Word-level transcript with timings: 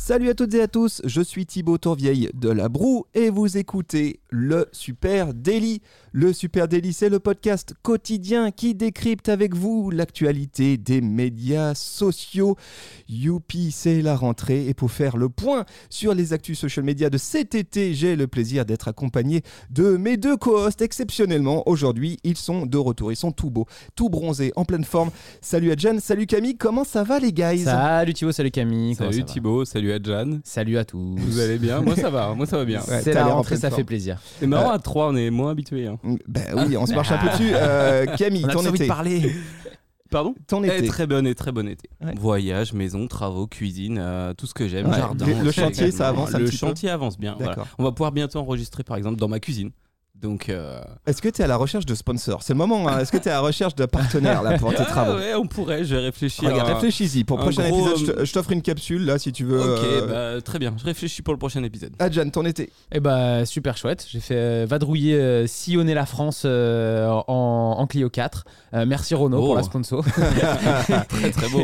Salut 0.00 0.30
à 0.30 0.34
toutes 0.34 0.54
et 0.54 0.62
à 0.62 0.68
tous, 0.68 1.02
je 1.04 1.20
suis 1.20 1.44
Thibaut 1.44 1.76
Tourvieille 1.76 2.30
de 2.32 2.48
La 2.48 2.68
Broue 2.68 3.04
et 3.14 3.30
vous 3.30 3.58
écoutez 3.58 4.20
le 4.30 4.66
Super 4.70 5.34
Daily. 5.34 5.82
Le 6.12 6.32
Super 6.32 6.66
Daily, 6.68 6.92
c'est 6.92 7.08
le 7.10 7.18
podcast 7.18 7.74
quotidien 7.82 8.50
qui 8.52 8.74
décrypte 8.74 9.28
avec 9.28 9.54
vous 9.54 9.90
l'actualité 9.90 10.78
des 10.78 11.00
médias 11.02 11.74
sociaux. 11.74 12.56
Youpi, 13.08 13.70
c'est 13.72 14.00
la 14.00 14.16
rentrée 14.16 14.68
et 14.68 14.72
pour 14.72 14.90
faire 14.92 15.16
le 15.16 15.28
point 15.28 15.66
sur 15.90 16.14
les 16.14 16.32
actus 16.32 16.58
social 16.58 16.86
media 16.86 17.10
de 17.10 17.18
cet 17.18 17.54
été, 17.56 17.92
j'ai 17.92 18.14
le 18.16 18.28
plaisir 18.28 18.64
d'être 18.64 18.88
accompagné 18.88 19.42
de 19.70 19.96
mes 19.96 20.16
deux 20.16 20.36
co-hosts 20.36 20.80
exceptionnellement. 20.80 21.68
Aujourd'hui, 21.68 22.18
ils 22.22 22.38
sont 22.38 22.66
de 22.66 22.78
retour, 22.78 23.12
ils 23.12 23.16
sont 23.16 23.32
tout 23.32 23.50
beaux, 23.50 23.66
tout 23.96 24.08
bronzés, 24.08 24.52
en 24.56 24.64
pleine 24.64 24.84
forme. 24.84 25.10
Salut 25.42 25.72
Adjan, 25.72 25.98
salut 25.98 26.26
Camille, 26.26 26.56
comment 26.56 26.84
ça 26.84 27.02
va 27.02 27.18
les 27.18 27.32
guys? 27.32 27.64
Salut 27.64 28.14
Thibaut, 28.14 28.32
salut 28.32 28.52
Camille. 28.52 28.96
comment 28.96 29.10
Salut 29.10 29.22
ça 29.22 29.26
va? 29.26 29.32
Salut 29.88 29.92
Adjan. 29.94 30.38
Salut 30.44 30.76
à 30.78 30.84
tous. 30.84 31.16
Vous 31.16 31.40
allez 31.40 31.58
bien? 31.58 31.80
Moi 31.80 31.96
ça 31.96 32.10
va, 32.10 32.34
moi 32.34 32.44
ça 32.46 32.58
va 32.58 32.64
bien. 32.66 32.80
Ouais, 32.80 33.00
C'est 33.02 33.14
la 33.14 33.26
rentrée, 33.26 33.56
ça 33.56 33.70
fait 33.70 33.84
plaisir. 33.84 34.18
C'est 34.38 34.46
marrant, 34.46 34.70
à 34.70 34.78
3, 34.78 35.08
on 35.08 35.16
est 35.16 35.30
moins 35.30 35.50
habitués. 35.52 35.86
Hein. 35.86 35.98
Ben 36.26 36.44
oui, 36.66 36.76
on 36.76 36.84
se 36.84 36.92
marche 36.94 37.10
un 37.10 37.16
peu 37.18 37.28
dessus. 37.30 37.50
Euh, 37.54 38.04
Camille, 38.16 38.44
On 38.46 38.48
a 38.48 38.52
ton 38.52 38.58
envie 38.60 38.70
de 38.72 38.74
été. 38.76 38.86
parler. 38.86 39.32
Pardon? 40.10 40.34
Ton 40.46 40.62
Eh, 40.64 40.68
été. 40.78 40.86
Très 40.88 41.06
bon 41.06 41.26
et 41.26 41.34
très 41.34 41.52
bon 41.52 41.66
été. 41.68 41.88
Ouais. 42.04 42.14
Voyage, 42.18 42.72
maison, 42.74 43.06
travaux, 43.08 43.46
cuisine, 43.46 43.98
euh, 44.00 44.32
tout 44.34 44.46
ce 44.46 44.54
que 44.54 44.66
j'aime, 44.68 44.88
Ouais, 44.88 44.96
jardin. 44.96 45.26
le- 45.42 45.50
chantier, 45.52 45.90
ça 45.90 46.08
avance 46.08 46.34
un 46.34 46.38
Le 46.38 46.44
petit 46.46 46.52
peu 46.58 46.66
chantier 46.66 46.90
avance 46.90 47.18
bien. 47.18 47.34
voilà. 47.38 47.52
D'accord. 47.54 47.68
On 47.78 47.84
va 47.84 47.92
pouvoir 47.92 48.12
bientôt 48.12 48.38
enregistrer 48.40 48.84
par 48.84 48.96
exemple 48.98 49.18
dans 49.18 49.28
ma 49.28 49.40
cuisine. 49.40 49.70
Donc 50.20 50.48
euh, 50.48 50.80
Est-ce 51.06 51.22
que 51.22 51.28
tu 51.28 51.40
es 51.40 51.44
à 51.44 51.46
la 51.46 51.56
recherche 51.56 51.86
de 51.86 51.94
sponsors? 51.94 52.42
C'est 52.42 52.52
le 52.52 52.58
moment. 52.58 52.88
hein. 52.88 52.98
Est-ce 52.98 53.12
que 53.12 53.18
tu 53.18 53.28
es 53.28 53.30
à 53.30 53.34
la 53.34 53.40
recherche 53.40 53.76
de 53.76 53.86
partenaires 53.86 54.42
là, 54.42 54.58
pour 54.58 54.70
tes 54.70 54.76
ah 54.82 54.84
travaux? 54.84 55.16
ouais, 55.18 55.34
on 55.34 55.46
pourrait, 55.46 55.84
je 55.84 55.94
vais 55.94 56.02
réfléchir. 56.02 56.50
Regarde, 56.50 56.68
réfléchis-y. 56.70 57.22
Pour 57.22 57.36
le 57.38 57.44
prochain 57.44 57.68
gros, 57.70 57.90
épisode, 57.90 58.06
je 58.16 58.20
euh, 58.20 58.24
je 58.24 58.32
t'offre 58.32 58.50
une 58.50 58.62
capsule 58.62 59.04
là 59.04 59.18
si 59.18 59.30
tu 59.30 59.44
veux. 59.44 59.60
Ok, 59.60 59.78
euh, 59.84 60.34
bah, 60.36 60.42
très 60.42 60.58
bien, 60.58 60.74
je 60.76 60.84
réfléchis 60.84 61.22
pour 61.22 61.32
le 61.34 61.38
prochain 61.38 61.62
épisode. 61.62 61.92
Adjan, 62.00 62.30
ton 62.30 62.44
été. 62.44 62.70
Eh 62.90 62.98
bah 62.98 63.46
super 63.46 63.76
chouette. 63.76 64.06
J'ai 64.10 64.18
fait 64.20 64.34
euh, 64.34 64.66
vadrouiller, 64.68 65.14
euh, 65.14 65.46
sillonner 65.46 65.94
la 65.94 66.04
France 66.06 66.42
euh, 66.44 67.08
en, 67.28 67.76
en 67.78 67.86
Clio 67.86 68.10
4. 68.10 68.44
Euh, 68.74 68.84
merci 68.86 69.14
Renault 69.14 69.38
Oh. 69.38 69.46
pour 69.46 69.54
la 69.56 69.62
sponsor. 69.62 70.04
Très 71.08 71.30
très 71.30 71.48
beau. 71.48 71.60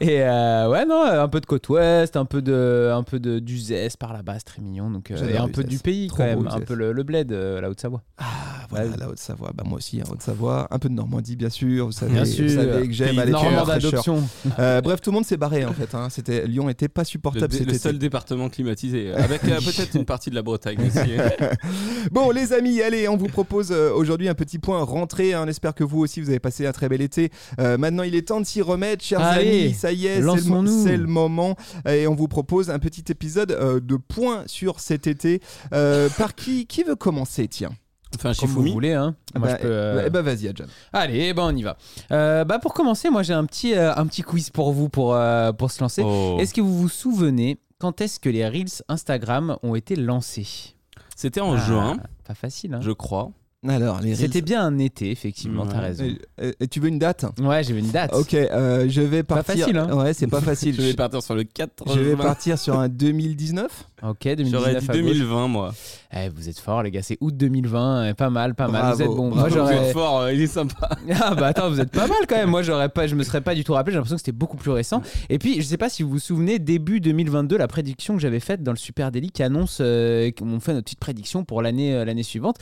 Et 0.00 0.22
euh, 0.22 0.68
ouais 0.70 0.86
non, 0.86 1.02
un 1.04 1.28
peu 1.28 1.40
de 1.40 1.46
côte 1.46 1.68
ouest, 1.68 2.16
un 2.16 2.24
peu 2.24 2.40
de, 2.42 2.90
un 2.94 3.02
peu 3.02 3.18
de 3.20 3.38
d'Uzès 3.38 3.90
par 3.98 4.12
là-bas, 4.14 4.34
c'est 4.38 4.44
très 4.44 4.62
mignon. 4.62 4.90
Donc 4.90 5.10
euh, 5.10 5.28
et 5.28 5.36
un 5.36 5.48
peu 5.48 5.62
du 5.62 5.78
pays 5.78 6.08
Trop 6.08 6.18
quand 6.18 6.34
beau, 6.34 6.42
même, 6.44 6.52
un 6.52 6.60
peu 6.60 6.74
le, 6.74 6.92
le 6.92 7.02
bled, 7.02 7.32
euh, 7.32 7.60
la 7.60 7.68
Haute-Savoie. 7.98 8.04
Ah 8.18 8.66
voilà, 8.70 8.84
Ouais. 8.90 8.96
la 8.98 9.08
Haute-Savoie. 9.08 9.52
Bah, 9.54 9.62
moi 9.66 9.78
aussi, 9.78 10.00
hein, 10.00 10.04
Haute-Savoie. 10.10 10.66
Un 10.70 10.78
peu 10.78 10.88
de 10.88 10.94
Normandie, 10.94 11.36
bien 11.36 11.48
sûr. 11.50 11.86
Vous 11.86 11.92
savez, 11.92 12.12
Bien 12.12 12.24
vous 12.24 12.30
sûr. 12.30 12.50
savez 12.50 12.86
que 12.88 12.92
j'aime 12.92 13.18
aller 13.18 13.32
d'adoption. 13.32 14.22
Euh, 14.58 14.80
bref, 14.80 15.00
tout 15.00 15.10
le 15.10 15.14
monde 15.14 15.24
s'est 15.24 15.36
barré 15.36 15.64
en 15.64 15.72
fait. 15.72 15.94
hein. 15.94 16.08
C'était 16.10 16.46
Lyon 16.46 16.68
était 16.68 16.88
pas 16.88 17.02
Le, 17.02 17.06
supportable 17.06 17.52
cet 17.52 17.62
le 17.66 17.68
été. 17.70 17.78
seul 17.78 17.98
département 17.98 18.48
climatisé, 18.48 19.12
avec 19.12 19.44
euh, 19.44 19.58
peut-être 19.60 19.94
une 19.94 20.04
partie 20.04 20.30
de 20.30 20.34
la 20.34 20.42
Bretagne 20.42 20.78
aussi. 20.86 21.10
Bon, 22.12 22.30
les 22.30 22.52
amis, 22.52 22.80
allez, 22.82 23.08
on 23.08 23.16
vous 23.16 23.26
propose 23.28 23.70
euh, 23.72 23.92
aujourd'hui 23.92 24.28
un 24.28 24.34
petit 24.34 24.58
point 24.58 24.82
rentrée. 24.82 25.34
hein. 25.34 25.42
On 25.44 25.48
espère 25.48 25.74
que 25.74 25.84
vous 25.84 26.00
aussi, 26.00 26.20
vous 26.20 26.30
avez 26.30 26.38
passé 26.40 26.66
un 26.66 26.72
très 26.72 26.88
bel 26.88 27.00
été. 27.02 27.30
Euh, 27.60 27.76
maintenant, 27.78 28.02
il 28.02 28.14
est 28.14 28.22
temps 28.28 28.40
de 28.40 28.46
s'y 28.46 28.62
remettre, 28.62 29.04
chers 29.04 29.20
Allez, 29.20 29.64
amis. 29.66 29.74
Ça 29.74 29.92
y 29.92 30.06
est, 30.06 30.16
c'est 30.22 30.96
le, 30.96 31.02
le 31.02 31.06
moment. 31.06 31.56
Et 31.88 32.06
on 32.06 32.14
vous 32.14 32.28
propose 32.28 32.70
un 32.70 32.78
petit 32.78 33.04
épisode 33.10 33.52
euh, 33.52 33.80
de 33.80 33.96
points 33.96 34.42
sur 34.46 34.80
cet 34.80 35.06
été. 35.06 35.40
Euh, 35.72 36.08
par 36.18 36.34
qui 36.34 36.66
Qui 36.66 36.82
veut 36.82 36.96
commencer, 36.96 37.48
tiens? 37.48 37.70
Enfin, 38.16 38.32
Comme 38.38 38.50
vous 38.50 38.62
voulez, 38.72 38.94
hein. 38.94 39.14
Moi, 39.36 39.48
bah, 39.48 39.56
je 39.56 39.62
peux, 39.62 39.68
euh, 39.70 40.02
eh 40.06 40.10
bah, 40.10 40.22
vas-y, 40.22 40.48
Adjan. 40.48 40.64
Allez, 40.92 41.32
ben 41.34 41.42
on 41.44 41.54
y 41.56 41.62
va. 41.62 41.76
Euh, 42.10 42.44
bah 42.44 42.58
pour 42.58 42.72
commencer, 42.74 43.10
moi 43.10 43.22
j'ai 43.22 43.34
un 43.34 43.44
petit, 43.44 43.74
euh, 43.74 43.94
un 43.94 44.06
petit 44.06 44.22
quiz 44.22 44.50
pour 44.50 44.72
vous 44.72 44.88
pour, 44.88 45.14
euh, 45.14 45.52
pour 45.52 45.70
se 45.70 45.80
lancer. 45.80 46.02
Oh. 46.04 46.36
Est-ce 46.40 46.54
que 46.54 46.60
vous 46.60 46.76
vous 46.76 46.88
souvenez 46.88 47.58
quand 47.78 48.00
est-ce 48.00 48.18
que 48.18 48.28
les 48.30 48.48
Reels 48.48 48.82
Instagram 48.88 49.56
ont 49.62 49.74
été 49.74 49.94
lancés? 49.94 50.74
C'était 51.16 51.40
en 51.40 51.52
Ah, 51.54 51.56
juin, 51.58 51.96
Pas 52.26 52.34
facile, 52.34 52.74
hein 52.74 52.80
je 52.82 52.90
crois. 52.92 53.30
Alors, 53.66 54.00
les 54.00 54.14
C'était 54.14 54.40
bien 54.40 54.64
un 54.64 54.78
été, 54.78 55.10
effectivement, 55.10 55.64
Ouais. 55.64 55.68
t'as 55.72 55.80
raison. 55.80 56.04
Et, 56.04 56.18
et- 56.46 56.54
et 56.60 56.68
tu 56.68 56.78
veux 56.78 56.86
une 56.88 57.00
date? 57.00 57.24
Ouais, 57.40 57.64
j'ai 57.64 57.74
vu 57.74 57.80
une 57.80 57.90
date. 57.90 58.14
Ok, 58.14 58.32
euh, 58.32 58.86
je 58.88 59.00
vais 59.02 59.24
Pas 59.24 59.42
partir. 59.42 59.64
facile, 59.64 59.78
hein. 59.78 59.92
Ouais, 59.96 60.14
c'est 60.14 60.28
pas 60.28 60.40
facile. 60.40 60.76
Je 60.78 60.82
vais 60.82 60.94
partir 60.94 61.20
sur 61.24 61.34
le 61.34 61.42
4 61.42 61.92
Je 61.92 61.98
vais 62.00 62.14
partir 62.14 62.56
sur 62.56 62.78
un 62.78 62.88
2019. 62.88 63.88
Ok, 64.02 64.22
2019 64.22 64.50
J'aurais 64.52 64.70
dit 64.72 64.76
à 64.90 64.92
gauche. 64.92 65.02
2020, 65.02 65.48
moi. 65.48 65.74
Eh, 66.14 66.28
vous 66.28 66.48
êtes 66.48 66.58
forts, 66.60 66.82
les 66.84 66.90
gars, 66.90 67.02
c'est 67.02 67.18
août 67.20 67.36
2020, 67.36 68.10
eh, 68.10 68.14
pas 68.14 68.30
mal, 68.30 68.54
pas 68.54 68.68
mal. 68.68 68.80
Bravo, 68.80 68.96
vous 68.96 69.02
êtes 69.02 69.08
bravo. 69.08 69.30
Moi 69.34 69.48
Vous 69.48 69.54
j'aurais. 69.54 69.76
êtes 69.88 69.92
fort, 69.92 70.20
euh, 70.20 70.32
il 70.32 70.40
est 70.40 70.46
sympa. 70.46 70.88
Ah 71.20 71.34
bah 71.34 71.48
attends, 71.48 71.68
vous 71.68 71.80
êtes 71.80 71.90
pas 71.90 72.06
mal 72.06 72.18
quand 72.28 72.36
même. 72.36 72.48
Moi 72.50 72.62
j'aurais 72.62 72.88
pas, 72.88 73.06
je 73.08 73.14
me 73.16 73.24
serais 73.24 73.40
pas 73.40 73.54
du 73.54 73.64
tout 73.64 73.72
rappelé. 73.72 73.92
J'ai 73.92 73.96
l'impression 73.96 74.16
que 74.16 74.20
c'était 74.20 74.32
beaucoup 74.32 74.56
plus 74.56 74.70
récent. 74.70 75.02
Et 75.28 75.38
puis 75.38 75.56
je 75.60 75.66
sais 75.66 75.76
pas 75.76 75.88
si 75.88 76.02
vous 76.04 76.10
vous 76.10 76.18
souvenez, 76.20 76.58
début 76.60 77.00
2022, 77.00 77.56
la 77.56 77.66
prédiction 77.68 78.14
que 78.14 78.20
j'avais 78.20 78.40
faite 78.40 78.62
dans 78.62 78.72
le 78.72 78.78
Super 78.78 79.10
Daily 79.10 79.30
qui 79.30 79.42
annonce, 79.42 79.78
euh, 79.80 80.30
qu'on 80.30 80.60
fait 80.60 80.72
notre 80.74 80.84
petite 80.84 81.00
prédiction 81.00 81.44
pour 81.44 81.60
l'année 81.60 81.94
euh, 81.94 82.04
l'année 82.04 82.22
suivante. 82.22 82.56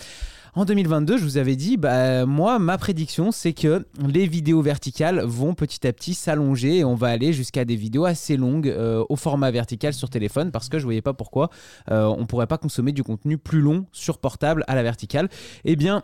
En 0.54 0.64
2022, 0.64 1.18
je 1.18 1.22
vous 1.22 1.36
avais 1.36 1.54
dit, 1.54 1.76
bah 1.76 2.24
moi 2.24 2.58
ma 2.58 2.78
prédiction 2.78 3.30
c'est 3.30 3.52
que 3.52 3.84
les 4.08 4.26
vidéos 4.26 4.62
verticales 4.62 5.20
vont 5.20 5.52
petit 5.52 5.86
à 5.86 5.92
petit 5.92 6.14
s'allonger 6.14 6.78
et 6.78 6.84
on 6.84 6.94
va 6.94 7.08
aller 7.08 7.34
jusqu'à 7.34 7.66
des 7.66 7.76
vidéos 7.76 8.06
assez 8.06 8.38
longues 8.38 8.68
euh, 8.68 9.04
au 9.10 9.16
format 9.16 9.50
vertical 9.50 9.92
sur 9.92 10.08
téléphone 10.08 10.50
parce 10.52 10.70
que 10.70 10.78
je 10.78 10.84
voyais 10.84 11.02
pas 11.02 11.12
pourquoi 11.12 11.25
euh, 11.90 12.04
on 12.06 12.26
pourrait 12.26 12.46
pas 12.46 12.58
consommer 12.58 12.92
du 12.92 13.02
contenu 13.02 13.38
plus 13.38 13.60
long 13.60 13.86
sur 13.92 14.18
portable 14.18 14.64
à 14.66 14.74
la 14.74 14.82
verticale. 14.82 15.28
Eh 15.64 15.76
bien 15.76 16.02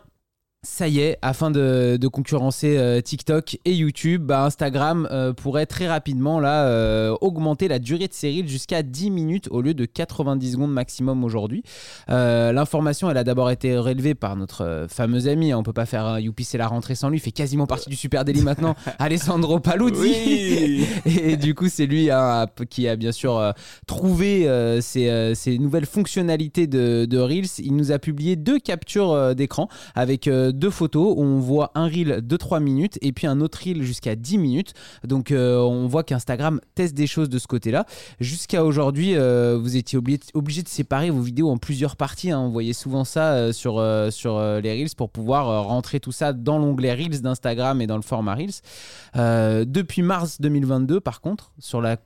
ça 0.63 0.87
y 0.87 0.99
est, 0.99 1.17
afin 1.21 1.51
de, 1.51 1.97
de 1.99 2.07
concurrencer 2.07 2.77
euh, 2.77 3.01
TikTok 3.01 3.57
et 3.65 3.73
YouTube, 3.73 4.23
bah, 4.23 4.45
Instagram 4.45 5.09
euh, 5.11 5.33
pourrait 5.33 5.65
très 5.65 5.89
rapidement 5.89 6.39
là 6.39 6.67
euh, 6.67 7.13
augmenter 7.19 7.67
la 7.67 7.79
durée 7.79 8.07
de 8.07 8.13
ses 8.13 8.29
reels 8.29 8.47
jusqu'à 8.47 8.81
10 8.81 9.11
minutes 9.11 9.49
au 9.51 9.61
lieu 9.61 9.73
de 9.73 9.83
90 9.83 10.53
secondes 10.53 10.71
maximum 10.71 11.25
aujourd'hui. 11.25 11.63
L'information, 12.07 13.09
elle 13.11 13.17
a 13.17 13.23
d'abord 13.25 13.51
été 13.51 13.77
relevée 13.77 14.15
par 14.15 14.35
notre 14.37 14.85
fameux 14.89 15.27
ami. 15.27 15.51
hein, 15.51 15.57
on 15.57 15.63
peut 15.63 15.73
pas 15.73 15.85
faire 15.85 16.05
un 16.05 16.19
Youpi, 16.19 16.45
c'est 16.45 16.57
la 16.57 16.67
rentrée 16.67 16.95
sans 16.95 17.09
lui. 17.09 17.17
Il 17.17 17.21
fait 17.21 17.31
quasiment 17.31 17.67
partie 17.67 17.89
du 17.89 17.95
Super 17.95 18.23
Daily 18.23 18.41
maintenant. 18.41 18.75
Alessandro 18.99 19.59
Paluzzi. 19.59 19.99
Oui. 19.99 20.85
Et 21.05 21.35
du 21.35 21.55
coup, 21.55 21.67
c'est 21.67 21.85
lui 21.85 22.09
hein, 22.09 22.45
qui 22.69 22.87
a 22.87 22.95
bien 22.95 23.11
sûr 23.11 23.53
trouvé 23.85 24.47
ces, 24.81 25.33
ces 25.35 25.57
nouvelles 25.57 25.85
fonctionnalités 25.85 26.67
de, 26.67 27.05
de 27.09 27.17
Reels. 27.17 27.59
Il 27.59 27.75
nous 27.75 27.91
a 27.91 27.99
publié 27.99 28.35
deux 28.35 28.59
captures 28.59 29.35
d'écran 29.35 29.67
avec 29.95 30.29
deux 30.53 30.69
photos 30.69 31.13
où 31.17 31.21
on 31.21 31.39
voit 31.39 31.71
un 31.75 31.87
Reel 31.87 32.25
de 32.25 32.37
3 32.37 32.59
minutes 32.59 32.97
et 33.01 33.11
puis 33.11 33.27
un 33.27 33.41
autre 33.41 33.59
Reel 33.63 33.83
jusqu'à 33.83 34.15
10 34.15 34.37
minutes. 34.37 34.73
Donc, 35.03 35.31
euh, 35.31 35.57
on 35.59 35.87
voit 35.87 36.03
qu'Instagram 36.03 36.59
teste 36.75 36.93
des 36.93 37.07
choses 37.07 37.29
de 37.29 37.39
ce 37.39 37.47
côté-là. 37.47 37.85
Jusqu'à 38.19 38.63
aujourd'hui, 38.63 39.15
euh, 39.15 39.57
vous 39.59 39.75
étiez 39.75 39.97
obligé, 39.97 40.63
de 40.63 40.69
séparer 40.69 41.09
vos 41.09 41.21
vidéos 41.21 41.49
en 41.49 41.57
plusieurs 41.57 41.95
parties. 41.95 42.31
hein. 42.31 42.39
On 42.39 42.49
voyait 42.49 42.73
souvent 42.73 43.03
ça 43.03 43.33
euh, 43.33 43.51
sur, 43.51 43.83
sur 44.11 44.39
les 44.39 44.71
Reels 44.71 44.95
pour 44.95 45.09
pouvoir 45.09 45.65
rentrer 45.65 45.99
tout 45.99 46.11
ça 46.11 46.33
dans 46.33 46.57
l'onglet 46.57 46.93
Reels 46.93 47.21
d'Instagram 47.21 47.81
et 47.81 47.87
dans 47.87 47.97
le 47.97 48.01
format 48.01 48.35
Reels. 48.35 49.65
Depuis 49.65 50.01
mars 50.01 50.39
2022, 50.41 50.99
par 50.99 51.21
contre, 51.21 51.51
sur 51.59 51.81
la 51.81 51.97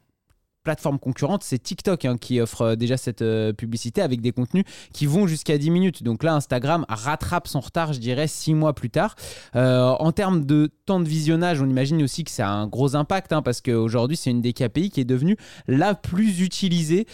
plateforme 0.68 1.00
concurrente, 1.00 1.44
c'est 1.46 1.60
TikTok 1.60 2.04
hein, 2.04 2.18
qui 2.18 2.42
offre 2.42 2.62
euh, 2.62 2.76
déjà 2.76 2.98
cette 2.98 3.22
euh, 3.22 3.54
publicité 3.54 4.02
avec 4.02 4.20
des 4.20 4.34
contenus 4.34 4.66
qui 4.92 5.06
vont 5.06 5.26
jusqu'à 5.26 5.58
10 5.58 5.70
minutes. 5.70 6.04
Donc 6.04 6.24
là, 6.24 6.34
Instagram 6.36 6.86
rattrape 6.90 7.48
son 7.48 7.62
retard, 7.62 7.94
je 7.94 8.00
dirais, 8.00 8.28
6 8.28 8.54
mois 8.54 8.74
plus 8.74 8.90
tard. 8.90 9.16
Euh, 9.56 9.96
en 9.98 10.12
termes 10.12 10.44
de 10.44 10.70
temps 10.86 11.00
de 11.00 11.08
visionnage, 11.08 11.62
on 11.62 11.70
imagine 11.70 12.04
aussi 12.04 12.26
que 12.26 12.32
ça 12.32 12.50
a 12.50 12.52
un 12.52 12.68
gros 12.68 12.98
impact 12.98 13.32
hein, 13.32 13.42
parce 13.42 13.62
qu'aujourd'hui, 13.62 14.18
c'est 14.18 14.30
une 14.30 14.42
des 14.42 14.52
KPI 14.52 14.90
qui 14.90 15.00
est 15.00 15.06
devenue 15.06 15.38
la 15.68 15.96
plus 15.96 16.42
utilisée 16.42 17.08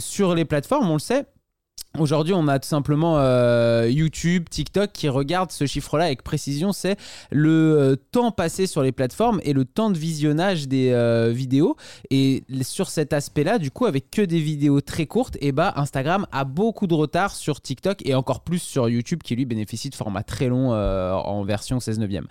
sur 0.00 0.34
les 0.34 0.44
plateformes, 0.44 0.90
on 0.90 0.94
le 0.94 0.98
sait. 0.98 1.26
Aujourd'hui, 1.98 2.32
on 2.32 2.48
a 2.48 2.58
tout 2.58 2.68
simplement 2.68 3.18
euh, 3.18 3.86
YouTube, 3.90 4.48
TikTok 4.48 4.92
qui 4.92 5.10
regardent 5.10 5.52
ce 5.52 5.66
chiffre-là 5.66 6.06
avec 6.06 6.22
précision. 6.22 6.72
C'est 6.72 6.96
le 7.30 7.50
euh, 7.50 7.96
temps 8.12 8.30
passé 8.30 8.66
sur 8.66 8.82
les 8.82 8.92
plateformes 8.92 9.42
et 9.44 9.52
le 9.52 9.66
temps 9.66 9.90
de 9.90 9.98
visionnage 9.98 10.68
des 10.68 10.90
euh, 10.92 11.30
vidéos. 11.34 11.76
Et 12.08 12.44
sur 12.62 12.88
cet 12.88 13.12
aspect-là, 13.12 13.58
du 13.58 13.70
coup, 13.70 13.84
avec 13.84 14.10
que 14.10 14.22
des 14.22 14.40
vidéos 14.40 14.80
très 14.80 15.04
courtes, 15.04 15.36
et 15.42 15.52
bah, 15.52 15.74
Instagram 15.76 16.26
a 16.32 16.44
beaucoup 16.44 16.86
de 16.86 16.94
retard 16.94 17.34
sur 17.34 17.60
TikTok 17.60 17.98
et 18.06 18.14
encore 18.14 18.40
plus 18.40 18.62
sur 18.62 18.88
YouTube 18.88 19.20
qui 19.22 19.36
lui 19.36 19.44
bénéficie 19.44 19.90
de 19.90 19.94
formats 19.94 20.22
très 20.22 20.48
longs 20.48 20.72
en 20.72 21.44
version 21.44 21.78
16 21.78 21.98
neuvième. 21.98 22.26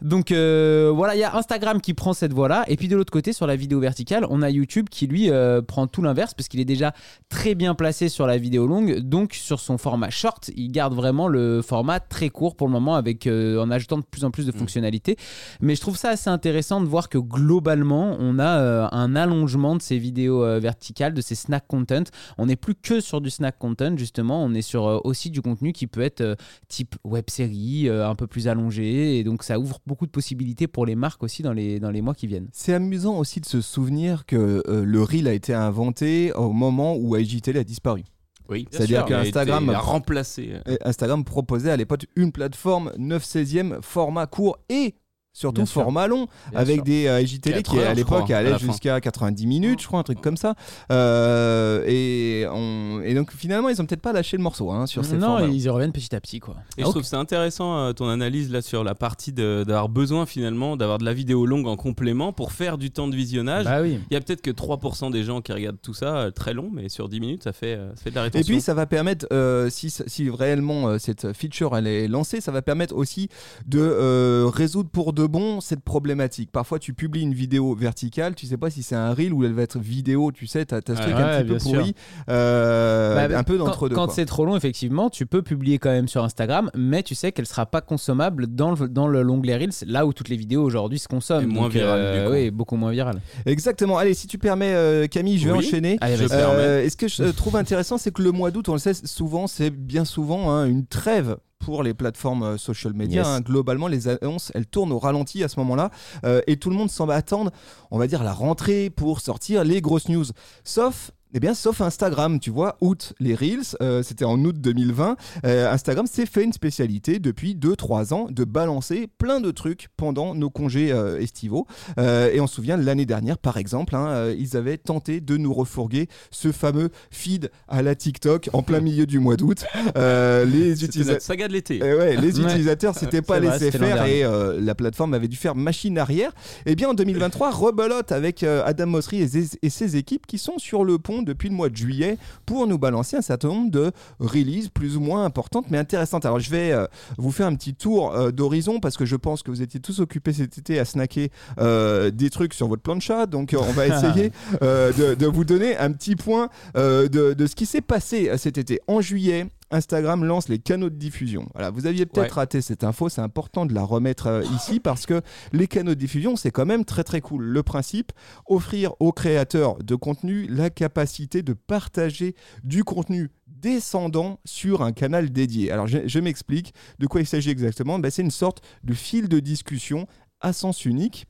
Donc 0.00 0.30
voilà, 0.30 1.14
il 1.14 1.18
y 1.18 1.24
a 1.24 1.36
Instagram 1.36 1.82
qui 1.82 1.92
prend 1.92 2.14
cette 2.14 2.32
voie-là. 2.32 2.64
Et 2.68 2.76
puis 2.76 2.88
de 2.88 2.96
l'autre 2.96 3.12
côté, 3.12 3.34
sur 3.34 3.46
la 3.46 3.56
vidéo 3.56 3.78
verticale, 3.78 4.26
on 4.30 4.40
a 4.40 4.48
YouTube 4.48 4.88
qui 4.90 5.06
lui 5.06 5.30
prend 5.66 5.86
tout 5.86 6.02
l'inverse 6.02 6.32
parce 6.32 6.48
qu'il 6.48 6.60
est 6.60 6.64
déjà 6.64 6.94
très 7.28 7.54
bien 7.54 7.74
placé 7.74 8.08
sur 8.08 8.26
la 8.26 8.38
vidéo 8.38 8.66
longue. 8.66 9.01
Donc 9.02 9.34
sur 9.34 9.60
son 9.60 9.78
format 9.78 10.10
short, 10.10 10.50
il 10.56 10.70
garde 10.72 10.94
vraiment 10.94 11.28
le 11.28 11.62
format 11.62 12.00
très 12.00 12.30
court 12.30 12.56
pour 12.56 12.66
le 12.66 12.72
moment 12.72 12.94
avec 12.94 13.26
euh, 13.26 13.60
en 13.60 13.70
ajoutant 13.70 13.98
de 13.98 14.04
plus 14.04 14.24
en 14.24 14.30
plus 14.30 14.46
de 14.46 14.52
Mm. 14.52 14.58
fonctionnalités. 14.58 15.16
Mais 15.60 15.74
je 15.74 15.80
trouve 15.80 15.96
ça 15.96 16.10
assez 16.10 16.30
intéressant 16.30 16.80
de 16.80 16.86
voir 16.86 17.08
que 17.08 17.18
globalement, 17.18 18.16
on 18.18 18.38
a 18.38 18.58
euh, 18.60 18.88
un 18.92 19.16
allongement 19.16 19.76
de 19.76 19.82
ces 19.82 19.98
vidéos 19.98 20.44
euh, 20.44 20.58
verticales, 20.58 21.14
de 21.14 21.20
ces 21.20 21.34
snack 21.34 21.66
content. 21.66 22.04
On 22.38 22.46
n'est 22.46 22.56
plus 22.56 22.74
que 22.74 23.00
sur 23.00 23.20
du 23.20 23.30
snack 23.30 23.58
content 23.58 23.96
justement, 23.96 24.42
on 24.44 24.52
est 24.54 24.62
sur 24.62 25.00
aussi 25.04 25.30
du 25.30 25.42
contenu 25.42 25.72
qui 25.72 25.86
peut 25.86 26.00
être 26.02 26.36
type 26.68 26.96
web 27.04 27.24
série, 27.28 27.88
un 27.88 28.14
peu 28.14 28.26
plus 28.26 28.48
allongé 28.48 29.18
et 29.18 29.24
donc 29.24 29.42
ça 29.42 29.58
ouvre 29.58 29.78
beaucoup 29.86 30.06
de 30.06 30.10
possibilités 30.10 30.66
pour 30.66 30.86
les 30.86 30.94
marques 30.94 31.22
aussi 31.22 31.42
dans 31.42 31.52
les 31.52 31.80
dans 31.80 31.90
les 31.90 32.02
mois 32.02 32.14
qui 32.14 32.26
viennent. 32.26 32.48
C'est 32.52 32.74
amusant 32.74 33.18
aussi 33.18 33.40
de 33.40 33.46
se 33.46 33.60
souvenir 33.60 34.26
que 34.26 34.62
le 34.68 35.02
reel 35.02 35.28
a 35.28 35.32
été 35.32 35.54
inventé 35.54 36.32
au 36.32 36.52
moment 36.52 36.96
où 36.96 37.16
IGTV 37.16 37.58
a 37.60 37.64
disparu. 37.64 38.04
Oui. 38.52 38.68
C'est-à-dire 38.70 39.04
a 39.04 39.08
qu'Instagram- 39.08 39.64
été 39.64 39.76
remplacé. 39.76 40.52
Et 40.66 40.78
Instagram 40.84 41.24
proposait 41.24 41.70
à 41.70 41.76
l'époque 41.76 42.06
une 42.16 42.30
plateforme 42.32 42.92
9 42.98 43.24
16e 43.24 43.82
format 43.82 44.26
court 44.26 44.58
et 44.68 44.94
surtout 45.32 45.56
Bien 45.62 45.66
sûr. 45.66 45.82
format 45.82 46.06
long 46.06 46.26
Bien 46.50 46.60
avec 46.60 46.74
sûr. 46.76 46.84
des 46.84 47.06
euh, 47.06 47.24
Quatre 47.42 47.62
qui 47.62 47.78
à 47.78 47.82
heures, 47.82 47.94
l'époque 47.94 48.30
allaient 48.30 48.58
jusqu'à 48.58 49.00
90 49.00 49.46
minutes 49.46 49.80
je 49.80 49.86
crois 49.86 50.00
un 50.00 50.02
truc 50.02 50.20
comme 50.20 50.36
ça 50.36 50.54
Euh, 50.90 51.82
et, 51.86 52.46
on- 52.52 53.00
et 53.04 53.14
donc 53.14 53.32
finalement 53.32 53.68
ils 53.68 53.80
ont 53.80 53.86
peut-être 53.86 54.00
pas 54.02 54.12
lâché 54.12 54.36
le 54.36 54.42
morceau 54.42 54.70
hein, 54.70 54.86
sur 54.86 55.04
ces 55.04 55.14
non, 55.16 55.26
formats 55.28 55.46
longs. 55.46 55.52
ils 55.52 55.62
y 55.62 55.68
reviennent 55.68 55.92
petit 55.92 56.14
à 56.14 56.20
petit 56.20 56.40
quoi. 56.40 56.56
Et 56.76 56.82
je 56.84 56.88
trouve 56.88 57.02
c'est 57.02 57.16
intéressant 57.16 57.76
euh, 57.78 57.92
ton 57.92 58.08
analyse 58.08 58.50
là 58.50 58.62
sur 58.62 58.84
la 58.84 58.94
partie 58.94 59.32
d'avoir 59.32 59.88
besoin 59.88 60.26
finalement 60.26 60.76
d'avoir 60.76 60.98
de 60.98 61.04
la 61.04 61.14
vidéo 61.14 61.46
longue 61.46 61.66
en 61.66 61.76
complément 61.76 62.32
pour 62.32 62.52
faire 62.52 62.78
du 62.78 62.90
temps 62.90 63.08
de 63.08 63.16
visionnage. 63.16 63.64
Bah 63.64 63.80
oui. 63.82 63.98
Il 64.10 64.14
y 64.14 64.16
a 64.16 64.20
peut-être 64.20 64.42
que 64.42 64.50
3% 64.50 65.10
des 65.10 65.22
gens 65.24 65.40
qui 65.40 65.52
regardent 65.52 65.80
tout 65.82 65.94
ça 65.94 66.16
euh, 66.16 66.30
très 66.30 66.54
long, 66.54 66.70
mais 66.72 66.88
sur 66.88 67.08
10 67.08 67.20
minutes, 67.20 67.42
ça 67.44 67.52
fait, 67.52 67.74
euh, 67.76 67.90
ça 67.94 68.02
fait 68.02 68.10
de 68.10 68.14
la 68.16 68.20
Et 68.22 68.24
rétention. 68.24 68.52
puis 68.52 68.60
ça 68.60 68.74
va 68.74 68.86
permettre, 68.86 69.26
euh, 69.32 69.70
si, 69.70 69.90
si 69.90 70.30
réellement 70.30 70.88
euh, 70.88 70.98
cette 70.98 71.32
feature 71.32 71.76
elle 71.76 71.86
est 71.86 72.08
lancée, 72.08 72.40
ça 72.40 72.52
va 72.52 72.62
permettre 72.62 72.94
aussi 72.94 73.28
de 73.66 73.80
euh, 73.80 74.50
résoudre 74.52 74.90
pour 74.90 75.12
de 75.22 75.26
bon 75.28 75.60
cette 75.60 75.80
problématique. 75.82 76.50
Parfois 76.50 76.78
tu 76.78 76.94
publies 76.94 77.22
une 77.22 77.34
vidéo 77.34 77.74
verticale, 77.74 78.34
tu 78.34 78.46
sais 78.46 78.56
pas 78.56 78.70
si 78.70 78.82
c'est 78.82 78.94
un 78.96 79.12
reel 79.14 79.32
ou 79.32 79.44
elle 79.44 79.52
va 79.52 79.62
être 79.62 79.78
vidéo, 79.78 80.32
tu 80.32 80.46
sais, 80.46 80.64
t'as 80.64 80.78
as 80.78 80.80
ce 80.80 80.92
truc 81.00 81.14
Ouais, 81.14 81.22
un 81.22 81.42
petit 81.42 81.48
peu 81.52 81.58
pourri, 81.58 81.94
euh, 82.28 83.28
Bah, 83.28 83.38
un 83.38 83.42
peu 83.44 83.58
quand- 83.58 83.64
d'entre 83.66 83.88
deux. 83.88 83.94
Quand 83.94 84.10
c'est 84.10 84.26
trop 84.26 84.44
long, 84.44 84.56
effectivement, 84.56 85.10
tu 85.10 85.26
peux 85.26 85.42
publier 85.42 85.78
quand 85.78 85.90
même 85.90 86.08
sur 86.08 86.24
Instagram, 86.24 86.70
mais 86.76 87.02
tu 87.02 87.14
sais 87.14 87.32
qu'elle 87.32 87.46
sera 87.46 87.66
pas 87.66 87.80
consommable 87.80 88.46
dans 88.48 88.72
le 88.72 88.88
dans 88.88 89.06
le 89.08 89.22
l'onglet 89.22 89.56
Reels, 89.56 89.70
là 89.86 90.06
où 90.06 90.12
toutes 90.12 90.28
les 90.28 90.36
vidéos 90.36 90.62
aujourd'hui 90.62 90.98
se 90.98 91.08
consomment. 91.08 91.44
Et 91.44 91.46
moins 91.46 91.64
Donc, 91.68 91.76
euh, 91.76 92.22
du 92.22 92.26
coup. 92.28 92.32
oui, 92.34 92.50
beaucoup 92.50 92.76
moins 92.76 92.90
virales. 92.90 93.20
Exactement. 93.46 93.98
Allez, 93.98 94.14
si 94.14 94.26
tu 94.26 94.38
permets, 94.38 94.72
euh, 94.74 95.06
Camille, 95.06 95.38
je 95.38 95.46
vais 95.46 95.52
Oui. 95.52 95.58
enchaîner. 95.58 95.98
Allez, 96.00 96.16
Je 96.16 96.24
vas-y. 96.24 96.38
permets. 96.38 96.86
Et 96.86 96.90
ce 96.90 96.96
que 96.96 97.08
je 97.08 97.24
trouve 97.30 97.56
intéressant, 97.56 97.98
c'est 97.98 98.10
que 98.12 98.22
le 98.22 98.32
mois 98.32 98.50
d'août, 98.50 98.68
on 98.68 98.72
le 98.72 98.78
sait 98.78 98.94
souvent, 98.94 99.46
c'est 99.46 99.70
bien 99.70 100.04
souvent 100.04 100.50
hein, 100.50 100.66
une 100.66 100.86
trêve 100.86 101.36
pour 101.62 101.82
les 101.82 101.94
plateformes 101.94 102.42
euh, 102.42 102.58
social 102.58 102.92
media. 102.92 103.22
Yes. 103.22 103.26
hein. 103.26 103.40
Globalement, 103.40 103.86
les 103.88 104.08
annonces, 104.08 104.50
elles 104.54 104.66
tournent 104.66 104.92
au 104.92 104.98
ralenti 104.98 105.42
à 105.44 105.48
ce 105.48 105.58
moment-là. 105.60 105.90
Euh, 106.24 106.42
et 106.46 106.56
tout 106.56 106.70
le 106.70 106.76
monde 106.76 106.90
semble 106.90 107.12
attendre, 107.12 107.50
on 107.90 107.98
va 107.98 108.06
dire, 108.06 108.22
la 108.22 108.32
rentrée 108.32 108.90
pour 108.90 109.20
sortir 109.20 109.64
les 109.64 109.80
grosses 109.80 110.08
news. 110.08 110.26
Sauf. 110.64 111.12
Eh 111.34 111.40
bien, 111.40 111.54
sauf 111.54 111.80
Instagram, 111.80 112.38
tu 112.40 112.50
vois, 112.50 112.76
août, 112.82 113.14
les 113.18 113.34
Reels, 113.34 113.74
euh, 113.80 114.02
c'était 114.02 114.26
en 114.26 114.38
août 114.44 114.54
2020. 114.60 115.16
Euh, 115.46 115.72
Instagram 115.72 116.06
s'est 116.06 116.26
fait 116.26 116.44
une 116.44 116.52
spécialité 116.52 117.20
depuis 117.20 117.54
2-3 117.54 118.12
ans 118.12 118.26
de 118.30 118.44
balancer 118.44 119.08
plein 119.16 119.40
de 119.40 119.50
trucs 119.50 119.88
pendant 119.96 120.34
nos 120.34 120.50
congés 120.50 120.92
euh, 120.92 121.18
estivaux. 121.18 121.66
Et 121.96 122.38
on 122.38 122.46
se 122.46 122.56
souvient, 122.56 122.76
l'année 122.76 123.06
dernière, 123.06 123.38
par 123.38 123.56
exemple, 123.56 123.96
hein, 123.96 124.30
ils 124.38 124.58
avaient 124.58 124.76
tenté 124.76 125.22
de 125.22 125.38
nous 125.38 125.54
refourguer 125.54 126.08
ce 126.30 126.52
fameux 126.52 126.90
feed 127.10 127.50
à 127.66 127.80
la 127.80 127.94
TikTok 127.94 128.50
en 128.52 128.62
plein 128.62 128.80
milieu 128.80 129.06
du 129.06 129.18
mois 129.18 129.36
d'août. 129.36 129.64
Les 129.96 130.84
utilisateurs. 130.84 131.22
saga 131.22 131.48
de 131.48 131.54
l'été. 131.54 131.80
Eh 131.82 131.94
ouais, 131.94 132.16
les 132.16 132.40
utilisateurs 132.40 132.94
s'étaient 132.94 133.22
pas 133.22 133.40
laissés 133.40 133.70
faire 133.70 134.04
et 134.04 134.22
la 134.60 134.74
plateforme 134.74 135.14
avait 135.14 135.28
dû 135.28 135.36
faire 135.36 135.54
machine 135.54 135.96
arrière. 135.96 136.32
Et 136.66 136.74
bien 136.74 136.90
en 136.90 136.94
2023, 136.94 137.50
rebelote 137.52 138.12
avec 138.12 138.42
Adam 138.42 138.86
Mosseri 138.86 139.22
et 139.62 139.70
ses 139.70 139.96
équipes 139.96 140.26
qui 140.26 140.36
sont 140.36 140.58
sur 140.58 140.84
le 140.84 140.98
pont 140.98 141.21
depuis 141.24 141.48
le 141.48 141.54
mois 141.54 141.68
de 141.68 141.76
juillet 141.76 142.18
pour 142.46 142.66
nous 142.66 142.78
balancer 142.78 143.16
un 143.16 143.22
certain 143.22 143.48
nombre 143.48 143.70
de 143.70 143.92
releases 144.18 144.68
plus 144.68 144.96
ou 144.96 145.00
moins 145.00 145.24
importantes 145.24 145.66
mais 145.70 145.78
intéressantes. 145.78 146.24
Alors 146.24 146.40
je 146.40 146.50
vais 146.50 146.72
euh, 146.72 146.86
vous 147.18 147.30
faire 147.30 147.46
un 147.46 147.54
petit 147.54 147.74
tour 147.74 148.14
euh, 148.14 148.30
d'horizon 148.30 148.80
parce 148.80 148.96
que 148.96 149.04
je 149.04 149.16
pense 149.16 149.42
que 149.42 149.50
vous 149.50 149.62
étiez 149.62 149.80
tous 149.80 150.00
occupés 150.00 150.32
cet 150.32 150.58
été 150.58 150.78
à 150.78 150.84
snacker 150.84 151.30
euh, 151.58 152.10
des 152.10 152.30
trucs 152.30 152.54
sur 152.54 152.68
votre 152.68 152.82
plancha. 152.82 153.26
Donc 153.26 153.54
on 153.58 153.72
va 153.72 153.86
essayer 153.92 154.32
de, 154.60 155.14
de 155.14 155.26
vous 155.26 155.44
donner 155.44 155.76
un 155.76 155.92
petit 155.92 156.16
point 156.16 156.48
de, 156.74 157.08
de 157.08 157.46
ce 157.46 157.54
qui 157.54 157.66
s'est 157.66 157.80
passé 157.80 158.30
cet 158.36 158.58
été. 158.58 158.80
En 158.86 159.00
juillet, 159.00 159.46
Instagram 159.72 160.24
lance 160.24 160.48
les 160.48 160.58
canaux 160.58 160.90
de 160.90 160.94
diffusion. 160.96 161.48
Voilà, 161.54 161.70
vous 161.70 161.86
aviez 161.86 162.06
peut-être 162.06 162.28
Ouais. 162.36 162.40
raté 162.42 162.60
cette 162.60 162.84
info, 162.84 163.08
c'est 163.08 163.20
important 163.20 163.66
de 163.66 163.74
la 163.74 163.82
remettre 163.82 164.26
euh, 164.28 164.42
ici 164.54 164.78
parce 164.80 165.06
que 165.06 165.22
les 165.52 165.66
canaux 165.66 165.94
de 165.94 166.00
diffusion, 166.00 166.36
c'est 166.36 166.50
quand 166.50 166.66
même 166.66 166.84
très 166.84 167.02
très 167.04 167.20
cool. 167.20 167.42
Le 167.44 167.62
principe, 167.62 168.12
offrir 168.46 168.92
aux 169.00 169.12
créateurs 169.12 169.78
de 169.82 169.94
contenu 169.94 170.46
la 170.48 170.70
capacité 170.70 171.42
de 171.42 171.52
partager 171.54 172.34
du 172.62 172.84
contenu 172.84 173.30
descendant 173.46 174.40
sur 174.44 174.82
un 174.82 174.92
canal 174.92 175.30
dédié. 175.30 175.70
Alors 175.70 175.86
je, 175.86 175.98
je 176.06 176.18
m'explique 176.20 176.74
de 176.98 177.06
quoi 177.06 177.20
il 177.20 177.26
s'agit 177.26 177.50
exactement? 177.50 177.98
Ben, 177.98 178.10
c'est 178.10 178.22
une 178.22 178.30
sorte 178.30 178.62
de 178.84 178.92
fil 178.94 179.28
de 179.28 179.40
discussion 179.40 180.06
à 180.40 180.52
sens 180.52 180.84
unique 180.84 181.26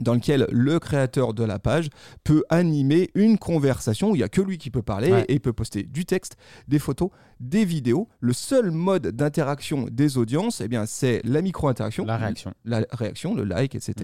dans 0.00 0.14
lequel 0.14 0.46
le 0.52 0.78
créateur 0.78 1.34
de 1.34 1.42
la 1.44 1.58
page 1.58 1.88
peut 2.22 2.44
animer 2.50 3.10
une 3.14 3.36
conversation 3.36 4.10
où 4.10 4.14
il 4.14 4.18
n'y 4.18 4.24
a 4.24 4.28
que 4.28 4.40
lui 4.42 4.56
qui 4.58 4.70
peut 4.70 4.82
parler 4.82 5.10
Ouais. 5.10 5.24
et 5.28 5.34
il 5.34 5.40
peut 5.40 5.52
poster 5.52 5.82
du 5.82 6.04
texte, 6.04 6.36
des 6.68 6.78
photos, 6.78 7.10
des 7.40 7.64
vidéos. 7.64 8.08
Le 8.20 8.32
seul 8.32 8.70
mode 8.70 9.08
d'interaction 9.08 9.86
des 9.90 10.18
audiences, 10.18 10.60
eh 10.60 10.68
bien, 10.68 10.86
c'est 10.86 11.20
la 11.24 11.42
micro-interaction, 11.42 12.04
La 12.04 12.16
réaction. 12.16 12.52
la 12.64 12.84
réaction, 12.90 13.34
le 13.34 13.44
like, 13.44 13.74
etc. 13.74 13.94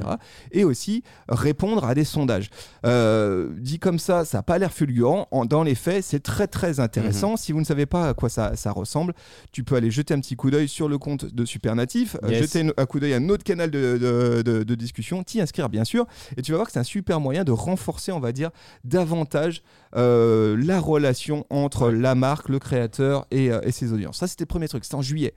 Et 0.53 0.65
aussi 0.65 1.03
répondre 1.29 1.85
à 1.85 1.95
des 1.95 2.05
sondages. 2.05 2.51
Euh, 2.87 3.49
dit 3.59 3.79
comme 3.79 3.99
ça, 3.99 4.25
ça 4.25 4.39
n'a 4.39 4.43
pas 4.43 4.59
l'air 4.59 4.73
fulgurant. 4.73 5.29
En- 5.31 5.45
dans 5.45 5.63
les 5.63 5.75
faits, 5.75 6.05
c'est 6.05 6.21
très 6.23 6.47
très 6.47 6.81
intéressant. 6.81 7.33
Mhm. 7.33 7.37
Si 7.37 7.53
vous 7.53 7.61
ne 7.61 7.65
savez 7.65 7.87
pas 7.87 8.09
à 8.11 8.15
quoi 8.15 8.29
ça, 8.29 8.57
ça 8.57 8.73
ressemble, 8.73 9.15
tu 9.53 9.65
peux 9.65 9.75
aller 9.77 9.91
jeter 9.91 10.15
un 10.15 10.21
petit 10.21 10.37
coup 10.37 10.51
d'œil 10.51 10.69
sur 10.69 10.89
le 10.89 10.99
compte 10.99 11.25
de 11.35 11.45
Supernatif, 11.45 12.17
euh, 12.23 12.29
Yes. 12.31 12.43
jeter 12.43 12.71
un 12.77 12.87
coup 12.87 13.01
d'œil 13.01 13.15
à 13.15 13.17
un 13.17 13.29
autre 13.29 13.45
canal 13.45 13.71
de, 13.71 13.99
de- 13.99 14.43
de- 14.43 14.63
de 14.65 14.75
discussion, 14.75 15.23
t'y 15.23 15.41
inscrire 15.41 15.69
bien 15.69 15.85
sûr, 15.85 16.07
et 16.37 16.43
tu 16.43 16.53
vas 16.53 16.59
voir 16.59 16.67
que 16.67 16.73
c'est 16.73 16.79
un 16.79 16.85
super 16.85 17.21
moyen 17.21 17.45
de 17.45 17.53
renforcer, 17.53 18.13
on 18.13 18.21
va 18.21 18.33
dire, 18.33 18.51
davantage 18.85 19.63
euh, 19.97 20.57
la 20.63 20.81
relation 20.81 21.47
entre 21.51 21.91
la 21.91 22.15
marque, 22.15 22.49
le 22.49 22.59
créateur 22.59 23.24
et, 23.31 23.51
euh, 23.51 23.61
et 23.63 23.73
ses 23.73 23.93
audiences. 23.93 24.19
Ça, 24.19 24.27
c'était 24.27 24.45
le 24.45 24.49
premier 24.49 24.69
truc, 24.69 24.85
c'était 24.85 24.97
en 24.97 25.03
juillet. 25.03 25.35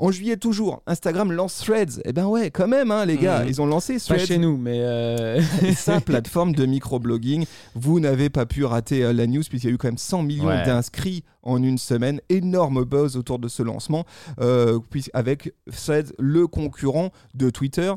En 0.00 0.12
juillet 0.12 0.36
toujours, 0.36 0.80
Instagram 0.86 1.32
lance 1.32 1.56
Threads. 1.58 2.00
Eh 2.04 2.12
ben 2.12 2.26
ouais, 2.26 2.52
quand 2.52 2.68
même, 2.68 2.92
hein, 2.92 3.04
les 3.04 3.16
gars, 3.16 3.40
Mhm. 3.42 3.48
ils 3.48 3.60
ont 3.60 3.66
lancé 3.66 3.94
Pas 3.94 3.98
Threads 4.14 4.26
chez 4.26 4.38
nous, 4.38 4.56
mais 4.56 4.78
euh, 4.80 5.40
sa 5.76 6.00
plateforme 6.00 6.54
de 6.54 6.66
microblogging. 6.66 7.46
Vous 7.74 7.98
n'avez 7.98 8.30
pas 8.30 8.46
pu 8.46 8.64
rater 8.64 9.02
euh, 9.02 9.12
la 9.12 9.26
news 9.26 9.42
puisqu'il 9.48 9.66
y 9.66 9.70
a 9.70 9.74
eu 9.74 9.76
quand 9.76 9.88
même 9.88 9.98
100 9.98 10.22
millions 10.22 10.46
Ouais. 10.46 10.64
d'inscrits 10.64 11.24
en 11.42 11.60
une 11.60 11.78
semaine. 11.78 12.20
Énorme 12.28 12.84
buzz 12.84 13.16
autour 13.16 13.40
de 13.40 13.48
ce 13.48 13.64
lancement 13.64 14.04
euh, 14.40 14.78
avec 15.14 15.52
Threads, 15.72 16.12
le 16.20 16.46
concurrent 16.46 17.10
de 17.34 17.50
Twitter. 17.50 17.92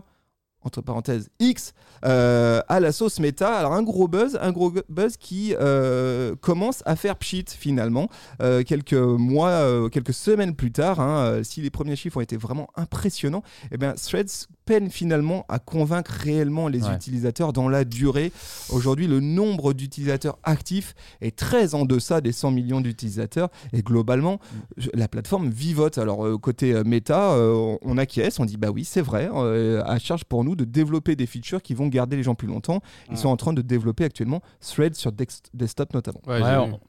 Entre 0.63 0.82
parenthèses 0.82 1.30
X 1.39 1.74
euh, 2.06 2.62
à 2.68 2.80
la 2.80 2.91
sauce 2.91 3.20
méta. 3.20 3.56
Alors 3.56 3.74
un 3.74 3.84
gros 3.84 4.08
buzz, 4.08 4.38
un 4.41 4.51
gros 4.51 4.72
buzz 4.89 5.18
qui 5.18 5.56
euh, 5.60 6.36
commence 6.39 6.84
à 6.86 6.96
faire 6.96 7.15
pchit 7.15 7.46
finalement 7.48 8.10
Euh, 8.41 8.63
quelques 8.63 8.94
mois, 8.94 9.89
quelques 9.89 10.13
semaines 10.13 10.56
plus 10.56 10.72
tard. 10.72 11.00
hein, 11.00 11.41
si 11.44 11.62
les 11.62 11.70
premiers 11.70 11.96
chiffres 11.96 12.18
ont 12.18 12.22
été 12.22 12.38
vraiment 12.38 12.68
impressionnants, 12.75 13.44
eh 13.72 13.77
bien 13.77 13.94
Threads 13.94 14.48
peine 14.65 14.89
finalement 14.89 15.46
à 15.50 15.60
convaincre 15.60 16.12
réellement 16.12 16.68
les 16.68 16.84
Ouais. 16.86 16.96
utilisateurs 16.96 17.53
dans 17.53 17.68
la 17.70 17.84
durée. 17.84 18.32
Aujourd'hui, 18.70 19.08
le 19.08 19.20
nombre 19.20 19.74
d'utilisateurs 19.74 20.38
actifs 20.44 20.94
est 21.22 21.36
très 21.36 21.75
en 21.75 21.86
deçà 21.86 22.22
des 22.22 22.32
100 22.32 22.51
millions 22.51 22.82
d'utilisateurs 22.82 23.50
et 23.74 23.82
globalement, 23.82 24.39
je- 24.77 24.89
la 24.94 25.08
plateforme 25.08 25.50
vivote. 25.50 25.98
Alors 25.98 26.25
euh, 26.25 26.38
côté 26.38 26.74
euh, 26.74 26.84
méta, 26.84 27.32
euh, 27.34 27.75
on 27.82 27.98
acquiesce, 27.98 28.39
on 28.39 28.46
dit 28.46 28.58
bah 28.58 28.70
oui, 28.72 28.84
c'est 28.86 29.01
vrai, 29.01 29.30
euh, 29.34 29.82
à 29.86 30.00
charge 30.00 30.24
pour 30.25 30.44
nous 30.44 30.56
de 30.56 30.63
développer 30.65 31.15
des 31.15 31.25
features 31.25 31.62
qui 31.62 31.74
vont 31.74 31.88
garder 31.88 32.15
les 32.18 32.24
gens 32.24 32.36
plus 32.36 32.48
longtemps. 32.48 32.82
Ils 33.08 33.12
Ouais. 33.12 33.18
sont 33.18 33.30
en 33.30 33.38
train 33.38 33.53
de 33.53 33.62
développer 33.62 34.03
actuellement 34.03 34.41
Threads 34.62 34.94
sur 34.96 35.12
desktop 35.12 35.94
notamment. 35.94 36.22
Ouais, 36.27 36.41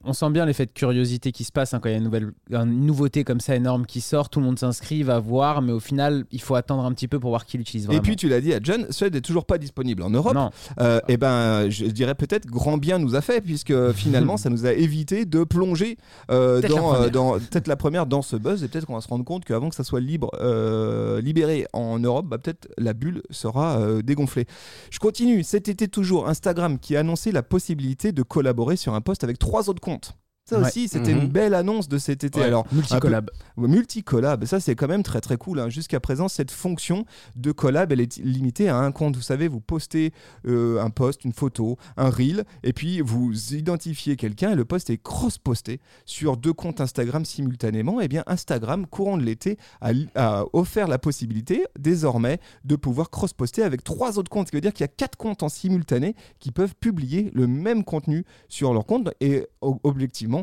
on 0.03 0.13
sent 0.13 0.29
bien 0.29 0.45
l'effet 0.45 0.65
de 0.65 0.71
curiosité 0.71 1.31
qui 1.31 1.43
se 1.43 1.51
passe 1.51 1.73
hein, 1.73 1.79
quand 1.81 1.89
il 1.89 1.93
y 1.93 1.95
a 1.95 1.97
une, 1.97 2.03
nouvelle, 2.03 2.31
une 2.51 2.85
nouveauté 2.85 3.23
comme 3.23 3.39
ça 3.39 3.55
énorme 3.55 3.85
qui 3.85 4.01
sort. 4.01 4.29
Tout 4.29 4.39
le 4.39 4.45
monde 4.45 4.59
s'inscrit, 4.59 5.03
va 5.03 5.19
voir, 5.19 5.61
mais 5.61 5.71
au 5.71 5.79
final, 5.79 6.25
il 6.31 6.41
faut 6.41 6.55
attendre 6.55 6.85
un 6.85 6.91
petit 6.93 7.07
peu 7.07 7.19
pour 7.19 7.31
voir 7.31 7.45
qui 7.45 7.57
l'utilise 7.57 7.63
Et 7.79 7.85
vraiment. 7.85 8.01
puis 8.01 8.15
tu 8.15 8.27
l'as 8.29 8.41
dit 8.41 8.53
à 8.53 8.59
John, 8.61 8.87
Threads 8.87 9.11
n'est 9.13 9.21
toujours 9.21 9.45
pas 9.45 9.57
disponible 9.57 10.03
en 10.03 10.09
Europe. 10.09 10.33
non, 10.33 10.49
Euh, 10.79 10.99
eh 11.07 11.17
ben, 11.17 11.69
je 11.69 11.85
dirais 11.85 12.15
peut-être 12.15 12.47
grand 12.47 12.77
bien 12.77 12.99
nous 12.99 13.15
a 13.15 13.21
fait, 13.21 13.41
puisque 13.41 13.73
finalement, 13.93 14.37
ça 14.37 14.49
nous 14.49 14.65
a 14.65 14.73
évité 14.73 15.25
de 15.25 15.43
plonger 15.43 15.97
euh, 16.31 16.61
la 16.61 16.67
dans, 16.67 16.95
euh, 16.95 17.09
dans 17.09 17.33
peut-être 17.33 17.67
la 17.67 17.75
première 17.75 18.05
dans 18.05 18.21
ce 18.21 18.35
buzz, 18.35 18.63
et 18.63 18.67
peut-être 18.67 18.85
qu'on 18.85 18.95
va 18.95 19.01
se 19.01 19.07
rendre 19.07 19.25
compte 19.25 19.45
qu'avant 19.45 19.69
que 19.69 19.75
ça 19.75 19.83
soit 19.83 19.99
libre, 19.99 20.31
euh, 20.41 21.21
libéré 21.21 21.65
en 21.73 21.99
Europe, 21.99 22.25
bah, 22.27 22.37
peut-être 22.37 22.69
la 22.77 22.93
bulle 22.93 23.21
sera 23.29 23.77
euh, 23.79 24.01
dégonflée. 24.01 24.45
Je 24.91 24.99
continue. 24.99 25.43
Cet 25.43 25.67
été 25.67 25.87
toujours, 25.87 26.27
Instagram 26.27 26.79
qui 26.79 26.95
a 26.95 26.99
annoncé 26.99 27.31
la 27.31 27.43
possibilité 27.43 28.11
de 28.11 28.23
collaborer 28.23 28.75
sur 28.75 28.93
un 28.93 29.01
post 29.01 29.23
avec 29.23 29.39
trois 29.39 29.69
autres 29.69 29.81
comptes. 29.81 30.15
Ça 30.53 30.59
Ouais. 30.61 30.67
aussi, 30.67 30.87
c'était 30.87 31.13
Mhm. 31.13 31.21
une 31.23 31.27
belle 31.27 31.53
annonce 31.53 31.87
de 31.89 31.97
cet 31.97 32.23
été. 32.23 32.39
Ouais. 32.39 32.45
Alors, 32.45 32.65
Multicollab. 32.71 33.29
Ouais, 33.57 33.67
Multi-collab, 33.67 34.45
ça 34.45 34.59
c'est 34.59 34.75
quand 34.75 34.87
même 34.87 35.03
très 35.03 35.21
très 35.21 35.37
cool. 35.37 35.59
hein. 35.59 35.69
Jusqu'à 35.69 35.99
présent, 35.99 36.27
cette 36.27 36.51
fonction 36.51 37.05
de 37.35 37.51
collab, 37.51 37.91
elle 37.91 38.01
est 38.01 38.17
limitée 38.17 38.69
à 38.69 38.77
un 38.77 38.91
compte. 38.91 39.15
Vous 39.15 39.21
savez, 39.21 39.47
vous 39.47 39.59
postez 39.59 40.13
euh, 40.45 40.81
un 40.81 40.89
post, 40.89 41.25
une 41.25 41.33
photo, 41.33 41.77
un 41.97 42.09
reel, 42.09 42.43
et 42.63 42.73
puis 42.73 43.01
vous 43.01 43.53
identifiez 43.53 44.15
quelqu'un 44.15 44.51
et 44.51 44.55
le 44.55 44.65
post 44.65 44.89
est 44.89 44.97
cross-posté 44.97 45.79
sur 46.05 46.37
deux 46.37 46.53
comptes 46.53 46.81
Instagram 46.81 47.25
simultanément. 47.25 47.99
Et 48.01 48.07
bien 48.07 48.23
Instagram, 48.27 48.85
courant 48.87 49.17
de 49.17 49.23
l'été, 49.23 49.57
a, 49.81 49.91
a 50.15 50.45
offert 50.53 50.87
la 50.87 50.97
possibilité 50.99 51.65
désormais 51.79 52.39
de 52.65 52.75
pouvoir 52.75 53.09
cross-poster 53.09 53.63
avec 53.63 53.83
trois 53.83 54.17
autres 54.17 54.29
comptes. 54.29 54.47
Ce 54.47 54.51
qui 54.51 54.57
veut 54.57 54.61
dire 54.61 54.73
qu'il 54.73 54.83
y 54.83 54.85
a 54.85 54.87
quatre 54.89 55.17
comptes 55.17 55.43
en 55.43 55.49
simultané 55.49 56.15
qui 56.39 56.51
peuvent 56.51 56.75
publier 56.79 57.31
le 57.33 57.47
même 57.47 57.83
contenu 57.83 58.25
sur 58.49 58.73
leur 58.73 58.85
compte 58.85 59.09
et 59.21 59.45
objectivement 59.61 60.42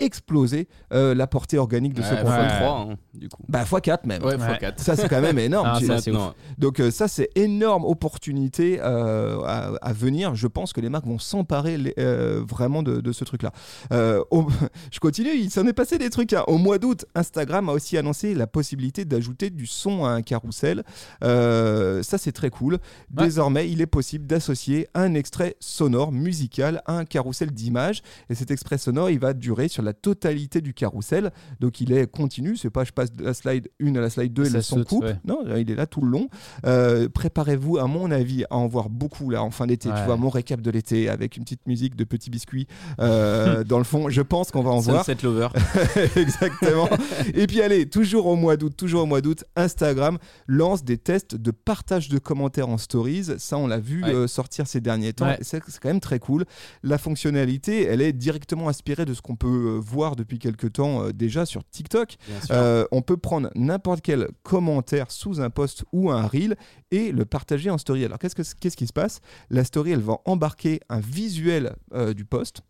exploser 0.00 0.68
euh, 0.92 1.14
la 1.14 1.26
portée 1.26 1.58
organique 1.58 1.94
de 1.94 2.02
ce 2.02 2.10
Ouais, 2.10 2.16
compte. 2.22 2.26
fois 2.28 2.38
Ouais. 2.42 2.48
3, 2.60 2.80
hein, 2.92 2.96
du 3.14 3.28
coup. 3.28 3.42
Bah 3.48 3.64
x4 3.64 4.06
même. 4.06 4.22
Ouais, 4.22 4.36
Ouais. 4.36 4.38
fois 4.46 4.56
4. 4.56 4.80
Ça 4.80 4.96
c'est 4.96 5.08
quand 5.08 5.20
même 5.20 5.38
énorme. 5.38 5.66
Ah, 5.76 5.80
ça, 6.00 6.12
Donc 6.58 6.80
euh, 6.80 6.90
ça 6.90 7.08
c'est 7.08 7.28
énorme 7.34 7.84
opportunité 7.84 8.78
euh, 8.80 9.40
à, 9.44 9.72
à 9.82 9.92
venir. 9.92 10.34
Je 10.34 10.46
pense 10.46 10.72
que 10.72 10.80
les 10.80 10.88
marques 10.88 11.06
vont 11.06 11.18
s'emparer 11.18 11.78
euh, 11.98 12.42
vraiment 12.48 12.82
de, 12.82 13.00
de 13.00 13.12
ce 13.12 13.24
truc-là. 13.24 13.52
Euh, 13.92 14.22
au- 14.30 14.46
je 14.92 15.00
continue. 15.00 15.30
Il 15.34 15.50
s'en 15.50 15.66
est 15.66 15.72
passé 15.72 15.98
des 15.98 16.10
trucs. 16.10 16.32
hein. 16.32 16.44
Au 16.46 16.58
mois 16.58 16.78
d'août, 16.78 17.04
Instagram 17.14 17.68
a 17.68 17.72
aussi 17.72 17.96
annoncé 17.98 18.34
la 18.34 18.46
possibilité 18.46 19.04
d'ajouter 19.04 19.50
du 19.50 19.66
son 19.66 20.04
à 20.04 20.10
un 20.10 20.22
carrousel. 20.22 20.84
Euh, 21.24 22.02
ça 22.02 22.18
c'est 22.18 22.32
très 22.32 22.50
cool. 22.50 22.74
Ouais. 22.74 23.24
Désormais, 23.24 23.68
il 23.70 23.80
est 23.80 23.86
possible 23.86 24.26
d'associer 24.26 24.88
un 24.94 25.14
extrait 25.14 25.56
sonore 25.60 26.12
musical 26.12 26.82
à 26.86 26.92
un 26.98 27.04
carrousel 27.04 27.50
d'images. 27.50 28.02
Et 28.30 28.34
cet 28.34 28.50
extrait 28.50 28.78
sonore, 28.78 29.10
il 29.10 29.18
va 29.18 29.32
durer 29.32 29.68
sur 29.68 29.82
la 29.86 29.94
totalité 29.94 30.60
du 30.60 30.74
carrousel. 30.74 31.32
Donc 31.60 31.80
il 31.80 31.92
est 31.92 32.06
continu. 32.10 32.56
C'est 32.56 32.70
pas 32.70 32.84
je 32.84 32.92
passe 32.92 33.10
de 33.12 33.24
la 33.24 33.32
slide 33.34 33.68
1 33.82 33.94
à 33.96 34.00
la 34.00 34.10
slide 34.10 34.32
2 34.34 34.46
et 34.46 34.50
le 34.50 34.60
son 34.62 34.84
coupe. 34.84 35.04
ouais. 35.04 35.16
Non, 35.24 35.40
il 35.56 35.70
est 35.70 35.74
là 35.74 35.86
tout 35.86 36.02
le 36.02 36.08
long. 36.10 36.28
Euh, 36.66 37.08
Préparez-vous, 37.08 37.78
à 37.78 37.86
mon 37.86 38.10
avis, 38.10 38.44
à 38.50 38.56
en 38.56 38.66
voir 38.66 38.90
beaucoup 38.90 39.30
là 39.30 39.42
en 39.42 39.50
fin 39.50 39.66
d'été. 39.66 39.88
Tu 39.88 40.04
vois, 40.04 40.16
mon 40.16 40.28
récap 40.28 40.60
de 40.60 40.70
l'été 40.70 41.08
avec 41.08 41.36
une 41.36 41.44
petite 41.44 41.66
musique 41.66 41.96
de 41.96 42.04
petits 42.04 42.28
biscuits 42.30 42.66
euh, 43.00 43.64
dans 43.64 43.78
le 43.78 43.84
fond. 43.84 44.08
Je 44.10 44.22
pense 44.22 44.50
qu'on 44.50 44.62
va 44.62 44.70
en 44.70 44.80
voir. 44.80 45.04
Sunset 45.04 45.22
Lover. 45.22 45.48
Exactement. 46.16 46.88
Et 47.34 47.46
puis 47.46 47.62
allez, 47.62 47.88
toujours 47.88 48.26
au 48.26 48.36
mois 48.36 48.56
d'août, 48.56 48.72
toujours 48.76 49.02
au 49.02 49.06
mois 49.06 49.20
d'août, 49.20 49.44
Instagram 49.56 50.18
lance 50.46 50.84
des 50.84 50.98
tests 50.98 51.34
de 51.36 51.50
partage 51.50 52.08
de 52.08 52.18
commentaires 52.18 52.68
en 52.68 52.78
stories. 52.78 53.24
Ça, 53.38 53.56
on 53.58 53.66
l'a 53.66 53.78
vu 53.78 54.02
Ouais. 54.02 54.12
euh, 54.14 54.26
sortir 54.26 54.66
ces 54.66 54.80
derniers 54.80 55.12
temps. 55.12 55.32
C'est 55.40 55.60
quand 55.80 55.88
même 55.88 56.00
très 56.00 56.18
cool. 56.18 56.44
La 56.82 56.98
fonctionnalité, 56.98 57.84
elle 57.84 58.02
est 58.02 58.12
directement 58.12 58.68
inspirée 58.68 59.04
de 59.04 59.14
ce 59.14 59.22
qu'on 59.22 59.36
peut 59.36 59.75
voir 59.76 60.16
depuis 60.16 60.38
quelques 60.38 60.72
temps 60.74 61.02
euh, 61.04 61.12
déjà 61.12 61.46
sur 61.46 61.62
TikTok. 61.64 62.16
Euh, 62.50 62.86
on 62.92 63.02
peut 63.02 63.16
prendre 63.16 63.50
n'importe 63.54 64.00
quel 64.02 64.28
commentaire 64.42 65.10
sous 65.10 65.40
un 65.40 65.50
post 65.50 65.84
ou 65.92 66.10
un 66.10 66.26
reel 66.26 66.56
et 66.90 67.12
le 67.12 67.24
partager 67.24 67.70
en 67.70 67.78
story. 67.78 68.04
Alors 68.04 68.18
qu'est-ce, 68.18 68.34
que, 68.34 68.42
qu'est-ce 68.60 68.76
qui 68.76 68.86
se 68.86 68.92
passe? 68.92 69.20
La 69.50 69.64
story, 69.64 69.92
elle 69.92 70.00
va 70.00 70.18
embarquer 70.24 70.80
un 70.88 71.00
visuel 71.00 71.74
euh, 71.94 72.14
du 72.14 72.24
post 72.24 72.60